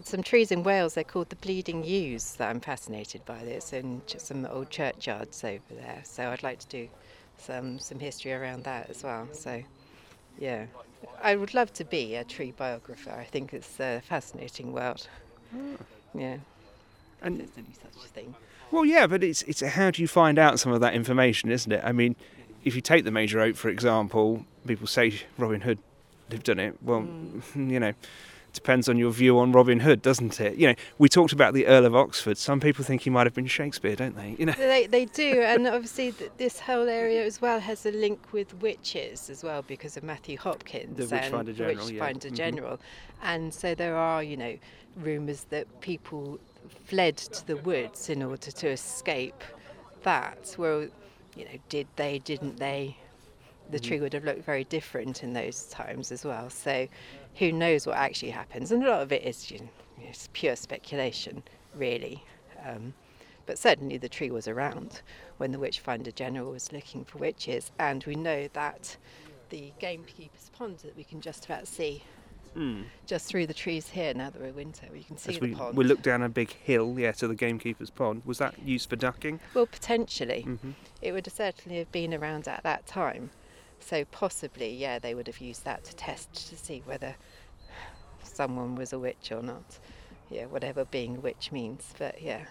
some 0.03 0.21
trees 0.21 0.51
in 0.51 0.63
Wales, 0.63 0.93
they're 0.93 1.03
called 1.03 1.29
the 1.29 1.35
bleeding 1.37 1.83
yews 1.83 2.35
that 2.35 2.49
I'm 2.49 2.59
fascinated 2.59 3.25
by. 3.25 3.43
There's 3.43 3.73
some 4.17 4.45
old 4.45 4.69
churchyards 4.69 5.43
over 5.43 5.73
there, 5.73 6.01
so 6.03 6.29
I'd 6.29 6.43
like 6.43 6.59
to 6.59 6.67
do 6.67 6.87
some, 7.37 7.79
some 7.79 7.99
history 7.99 8.33
around 8.33 8.63
that 8.65 8.89
as 8.89 9.03
well. 9.03 9.27
So, 9.33 9.63
yeah. 10.39 10.65
I 11.21 11.35
would 11.35 11.53
love 11.53 11.73
to 11.73 11.85
be 11.85 12.15
a 12.15 12.23
tree 12.23 12.51
biographer. 12.55 13.11
I 13.11 13.25
think 13.25 13.53
it's 13.53 13.79
a 13.79 14.01
fascinating 14.01 14.73
world. 14.73 15.07
Oh. 15.55 15.77
Yeah. 16.13 16.37
And 17.21 17.39
there's 17.39 17.51
any 17.57 17.73
such 17.73 18.09
thing. 18.11 18.35
Well, 18.71 18.85
yeah, 18.85 19.07
but 19.07 19.23
it's 19.23 19.41
it's 19.43 19.61
how 19.61 19.91
do 19.91 20.01
you 20.01 20.07
find 20.07 20.39
out 20.39 20.59
some 20.59 20.71
of 20.71 20.79
that 20.81 20.93
information, 20.93 21.51
isn't 21.51 21.71
it? 21.71 21.81
I 21.83 21.91
mean, 21.91 22.15
if 22.63 22.75
you 22.75 22.81
take 22.81 23.03
the 23.03 23.11
major 23.11 23.41
oak 23.41 23.55
for 23.55 23.69
example, 23.69 24.45
people 24.65 24.87
say 24.87 25.21
Robin 25.37 25.61
Hood 25.61 25.79
lived 26.29 26.49
on 26.49 26.59
it. 26.59 26.77
Well, 26.81 27.01
mm. 27.01 27.41
you 27.71 27.79
know, 27.79 27.93
depends 28.53 28.89
on 28.89 28.97
your 28.97 29.11
view 29.11 29.39
on 29.39 29.51
Robin 29.51 29.79
Hood, 29.79 30.01
doesn't 30.01 30.39
it? 30.39 30.55
You 30.55 30.67
know, 30.67 30.75
we 30.97 31.09
talked 31.09 31.33
about 31.33 31.53
the 31.53 31.67
Earl 31.67 31.85
of 31.85 31.95
Oxford. 31.95 32.37
Some 32.37 32.59
people 32.59 32.83
think 32.83 33.01
he 33.01 33.09
might 33.09 33.25
have 33.25 33.33
been 33.33 33.47
Shakespeare, 33.47 33.95
don't 33.95 34.15
they? 34.15 34.35
You 34.37 34.47
know, 34.47 34.53
they 34.53 34.87
they 34.87 35.05
do, 35.05 35.41
and 35.41 35.67
obviously 35.67 36.13
this 36.37 36.59
whole 36.59 36.87
area 36.87 37.25
as 37.25 37.41
well 37.41 37.59
has 37.59 37.85
a 37.85 37.91
link 37.91 38.31
with 38.31 38.59
witches 38.61 39.29
as 39.29 39.43
well 39.43 39.61
because 39.61 39.97
of 39.97 40.03
Matthew 40.03 40.37
Hopkins 40.37 40.97
the 40.97 41.15
and 41.15 41.55
General, 41.55 41.75
Witchfinder 41.75 42.27
yeah. 42.29 42.33
General, 42.33 42.77
mm-hmm. 42.77 43.25
and 43.27 43.53
so 43.53 43.75
there 43.75 43.95
are 43.95 44.23
you 44.23 44.37
know 44.37 44.57
rumours 44.95 45.45
that 45.49 45.81
people 45.81 46.39
fled 46.85 47.17
to 47.17 47.47
the 47.47 47.57
woods 47.57 48.09
in 48.09 48.23
order 48.23 48.51
to 48.51 48.67
escape 48.69 49.43
that. 50.03 50.55
Well, 50.57 50.87
you 51.35 51.45
know, 51.45 51.59
did 51.69 51.87
they? 51.95 52.19
Didn't 52.19 52.57
they? 52.57 52.97
The 53.69 53.77
mm-hmm. 53.77 53.87
tree 53.87 53.99
would 53.99 54.13
have 54.13 54.25
looked 54.25 54.45
very 54.45 54.63
different 54.63 55.23
in 55.23 55.33
those 55.33 55.65
times 55.65 56.11
as 56.11 56.25
well. 56.25 56.49
So 56.49 56.87
who 57.35 57.51
knows 57.51 57.87
what 57.87 57.97
actually 57.97 58.31
happens? 58.31 58.71
And 58.71 58.83
a 58.83 58.89
lot 58.89 59.01
of 59.01 59.11
it 59.11 59.23
is 59.23 59.49
you 59.49 59.59
know, 59.59 59.69
it's 60.01 60.29
pure 60.33 60.55
speculation, 60.55 61.43
really. 61.75 62.23
Um, 62.65 62.93
but 63.45 63.57
certainly 63.57 63.97
the 63.97 64.09
tree 64.09 64.31
was 64.31 64.47
around 64.47 65.01
when 65.37 65.51
the 65.51 65.59
Witchfinder 65.59 66.11
General 66.11 66.51
was 66.51 66.71
looking 66.71 67.05
for 67.05 67.17
witches, 67.17 67.71
and 67.79 68.03
we 68.03 68.15
know 68.15 68.47
that 68.53 68.97
the 69.49 69.73
gamekeeper's 69.81 70.51
pond 70.53 70.77
that 70.79 70.95
we 70.95 71.03
can 71.03 71.21
just 71.21 71.45
about 71.45 71.67
see 71.67 72.03
mm. 72.55 72.83
just 73.05 73.27
through 73.27 73.47
the 73.47 73.53
trees 73.53 73.89
here 73.89 74.13
now 74.13 74.29
that 74.29 74.41
we're 74.41 74.51
winter, 74.51 74.87
we 74.91 75.03
can 75.03 75.17
see 75.17 75.33
As 75.33 75.39
the 75.39 75.47
we, 75.47 75.55
pond. 75.55 75.77
We 75.77 75.83
look 75.83 76.01
down 76.01 76.21
a 76.21 76.29
big 76.29 76.51
hill, 76.51 76.95
yeah, 76.97 77.11
to 77.13 77.27
the 77.27 77.35
gamekeeper's 77.35 77.89
pond. 77.89 78.23
Was 78.25 78.37
that 78.37 78.55
used 78.63 78.89
for 78.89 78.95
ducking? 78.95 79.39
Well, 79.53 79.65
potentially. 79.65 80.45
Mm-hmm. 80.47 80.71
It 81.01 81.11
would 81.11 81.25
have 81.25 81.33
certainly 81.33 81.79
have 81.79 81.91
been 81.91 82.13
around 82.13 82.47
at 82.47 82.63
that 82.63 82.85
time. 82.85 83.31
So 83.79 84.05
possibly, 84.05 84.73
yeah, 84.73 84.99
they 84.99 85.15
would 85.15 85.27
have 85.27 85.39
used 85.39 85.65
that 85.65 85.83
to 85.85 85.95
test 85.95 86.49
to 86.49 86.57
see 86.57 86.81
whether 86.85 87.15
someone 88.23 88.75
was 88.75 88.93
a 88.93 88.99
witch 88.99 89.31
or 89.31 89.41
not. 89.41 89.79
Yeah, 90.29 90.45
whatever 90.45 90.85
being 90.85 91.17
a 91.17 91.19
witch 91.19 91.51
means, 91.51 91.93
but 91.97 92.21
yeah. 92.21 92.45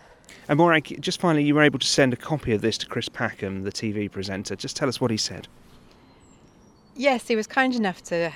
And 0.49 0.59
Morag, 0.59 1.01
just 1.01 1.21
finally, 1.21 1.45
you 1.45 1.55
were 1.55 1.63
able 1.63 1.79
to 1.79 1.87
send 1.87 2.13
a 2.13 2.17
copy 2.17 2.53
of 2.53 2.61
this 2.61 2.77
to 2.79 2.87
Chris 2.87 3.09
Packham, 3.09 3.63
the 3.63 3.73
TV 3.73 4.11
presenter. 4.11 4.57
Just 4.57 4.77
tell 4.77 4.89
us 4.89 5.01
what 5.01 5.11
he 5.11 5.17
said. 5.17 5.49
Yes, 6.95 7.29
he 7.29 7.37
was 7.37 7.47
kind 7.47 7.75
enough 7.75 8.03
to 8.05 8.33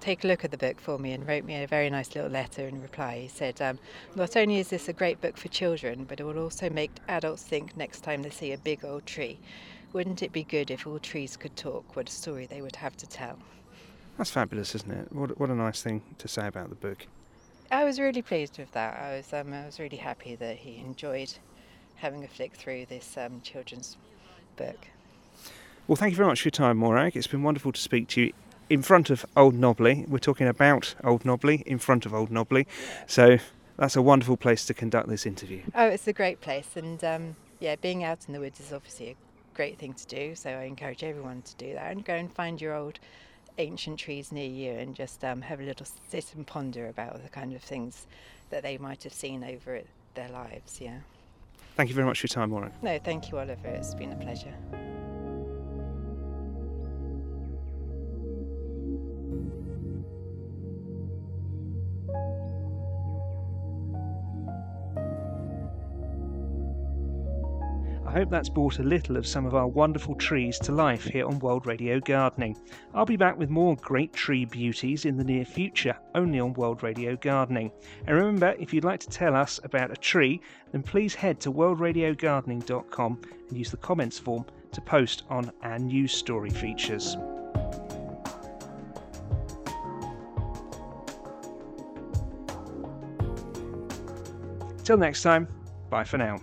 take 0.00 0.24
a 0.24 0.26
look 0.26 0.44
at 0.44 0.50
the 0.50 0.56
book 0.56 0.80
for 0.80 0.98
me 0.98 1.12
and 1.12 1.26
wrote 1.26 1.44
me 1.44 1.62
a 1.62 1.66
very 1.66 1.88
nice 1.90 2.14
little 2.14 2.30
letter 2.30 2.66
in 2.66 2.80
reply. 2.82 3.20
He 3.20 3.28
said, 3.28 3.60
um, 3.60 3.78
Not 4.16 4.36
only 4.36 4.58
is 4.58 4.68
this 4.68 4.88
a 4.88 4.92
great 4.92 5.20
book 5.20 5.36
for 5.36 5.48
children, 5.48 6.04
but 6.04 6.20
it 6.20 6.24
will 6.24 6.38
also 6.38 6.70
make 6.70 6.90
adults 7.08 7.42
think 7.42 7.76
next 7.76 8.00
time 8.00 8.22
they 8.22 8.30
see 8.30 8.52
a 8.52 8.58
big 8.58 8.84
old 8.84 9.06
tree. 9.06 9.38
Wouldn't 9.92 10.22
it 10.22 10.32
be 10.32 10.44
good 10.44 10.70
if 10.70 10.86
all 10.86 10.98
trees 10.98 11.36
could 11.36 11.56
talk? 11.56 11.96
What 11.96 12.08
a 12.08 12.12
story 12.12 12.46
they 12.46 12.62
would 12.62 12.76
have 12.76 12.96
to 12.98 13.06
tell. 13.08 13.38
That's 14.16 14.30
fabulous, 14.30 14.74
isn't 14.74 14.90
it? 14.90 15.12
What, 15.12 15.38
what 15.40 15.50
a 15.50 15.54
nice 15.54 15.82
thing 15.82 16.02
to 16.18 16.28
say 16.28 16.46
about 16.46 16.68
the 16.68 16.76
book. 16.76 17.06
I 17.72 17.84
was 17.84 17.98
really 17.98 18.22
pleased 18.22 18.58
with 18.58 18.70
that. 18.72 19.00
I 19.00 19.16
was, 19.16 19.32
um, 19.32 19.52
I 19.52 19.66
was 19.66 19.80
really 19.80 19.96
happy 19.96 20.36
that 20.36 20.56
he 20.56 20.78
enjoyed 20.78 21.32
having 21.96 22.24
a 22.24 22.28
flick 22.28 22.54
through 22.54 22.86
this 22.86 23.16
um, 23.16 23.40
children's 23.42 23.96
book. 24.56 24.86
Well, 25.86 25.96
thank 25.96 26.12
you 26.12 26.16
very 26.16 26.28
much 26.28 26.42
for 26.42 26.46
your 26.46 26.52
time, 26.52 26.76
Morag. 26.76 27.16
It's 27.16 27.26
been 27.26 27.42
wonderful 27.42 27.72
to 27.72 27.80
speak 27.80 28.08
to 28.08 28.22
you 28.22 28.32
in 28.68 28.82
front 28.82 29.10
of 29.10 29.26
Old 29.36 29.54
Knobbley. 29.54 30.08
We're 30.08 30.18
talking 30.18 30.46
about 30.46 30.94
Old 31.02 31.24
Knobbley 31.24 31.62
in 31.62 31.78
front 31.78 32.06
of 32.06 32.14
Old 32.14 32.30
Knobbley. 32.30 32.66
So 33.06 33.38
that's 33.76 33.96
a 33.96 34.02
wonderful 34.02 34.36
place 34.36 34.64
to 34.66 34.74
conduct 34.74 35.08
this 35.08 35.26
interview. 35.26 35.62
Oh, 35.74 35.86
it's 35.86 36.06
a 36.06 36.12
great 36.12 36.40
place. 36.40 36.68
And 36.76 37.02
um, 37.02 37.36
yeah, 37.58 37.76
being 37.76 38.04
out 38.04 38.20
in 38.28 38.34
the 38.34 38.40
woods 38.40 38.60
is 38.60 38.72
obviously 38.72 39.10
a 39.10 39.14
great 39.60 39.76
thing 39.76 39.92
to 39.92 40.06
do. 40.06 40.34
So 40.34 40.48
I 40.48 40.62
encourage 40.62 41.04
everyone 41.04 41.42
to 41.42 41.54
do 41.56 41.74
that 41.74 41.92
and 41.92 42.02
go 42.02 42.14
and 42.14 42.32
find 42.32 42.58
your 42.58 42.74
old 42.74 42.98
ancient 43.58 43.98
trees 43.98 44.32
near 44.32 44.48
you 44.48 44.72
and 44.72 44.94
just 44.96 45.22
um, 45.22 45.42
have 45.42 45.60
a 45.60 45.62
little 45.62 45.84
sit 46.08 46.32
and 46.34 46.46
ponder 46.46 46.88
about 46.88 47.22
the 47.22 47.28
kind 47.28 47.52
of 47.52 47.60
things 47.60 48.06
that 48.48 48.62
they 48.62 48.78
might 48.78 49.02
have 49.04 49.12
seen 49.12 49.44
over 49.44 49.82
their 50.14 50.30
lives. 50.30 50.80
Yeah. 50.80 51.00
Thank 51.76 51.90
you 51.90 51.94
very 51.94 52.06
much 52.06 52.20
for 52.20 52.24
your 52.24 52.34
time, 52.34 52.48
Morag. 52.48 52.72
No, 52.80 52.98
thank 53.00 53.30
you, 53.30 53.38
Oliver. 53.38 53.68
It's 53.68 53.94
been 53.94 54.12
a 54.12 54.16
pleasure. 54.16 54.54
Hope 68.20 68.28
that's 68.28 68.50
brought 68.50 68.80
a 68.80 68.82
little 68.82 69.16
of 69.16 69.26
some 69.26 69.46
of 69.46 69.54
our 69.54 69.66
wonderful 69.66 70.14
trees 70.14 70.58
to 70.58 70.72
life 70.72 71.04
here 71.04 71.26
on 71.26 71.38
World 71.38 71.66
Radio 71.66 71.98
Gardening. 72.00 72.54
I'll 72.92 73.06
be 73.06 73.16
back 73.16 73.38
with 73.38 73.48
more 73.48 73.76
great 73.76 74.12
tree 74.12 74.44
beauties 74.44 75.06
in 75.06 75.16
the 75.16 75.24
near 75.24 75.46
future, 75.46 75.96
only 76.14 76.38
on 76.38 76.52
World 76.52 76.82
Radio 76.82 77.16
Gardening. 77.16 77.72
And 78.06 78.14
remember, 78.14 78.54
if 78.60 78.74
you'd 78.74 78.84
like 78.84 79.00
to 79.00 79.08
tell 79.08 79.34
us 79.34 79.58
about 79.64 79.90
a 79.90 79.96
tree, 79.96 80.42
then 80.70 80.82
please 80.82 81.14
head 81.14 81.40
to 81.40 81.50
worldradiogardening.com 81.50 83.20
and 83.48 83.56
use 83.56 83.70
the 83.70 83.78
comments 83.78 84.18
form 84.18 84.44
to 84.72 84.82
post 84.82 85.22
on 85.30 85.50
our 85.62 85.78
news 85.78 86.12
story 86.12 86.50
features. 86.50 87.16
Till 94.84 94.98
next 94.98 95.22
time, 95.22 95.48
bye 95.88 96.04
for 96.04 96.18
now. 96.18 96.38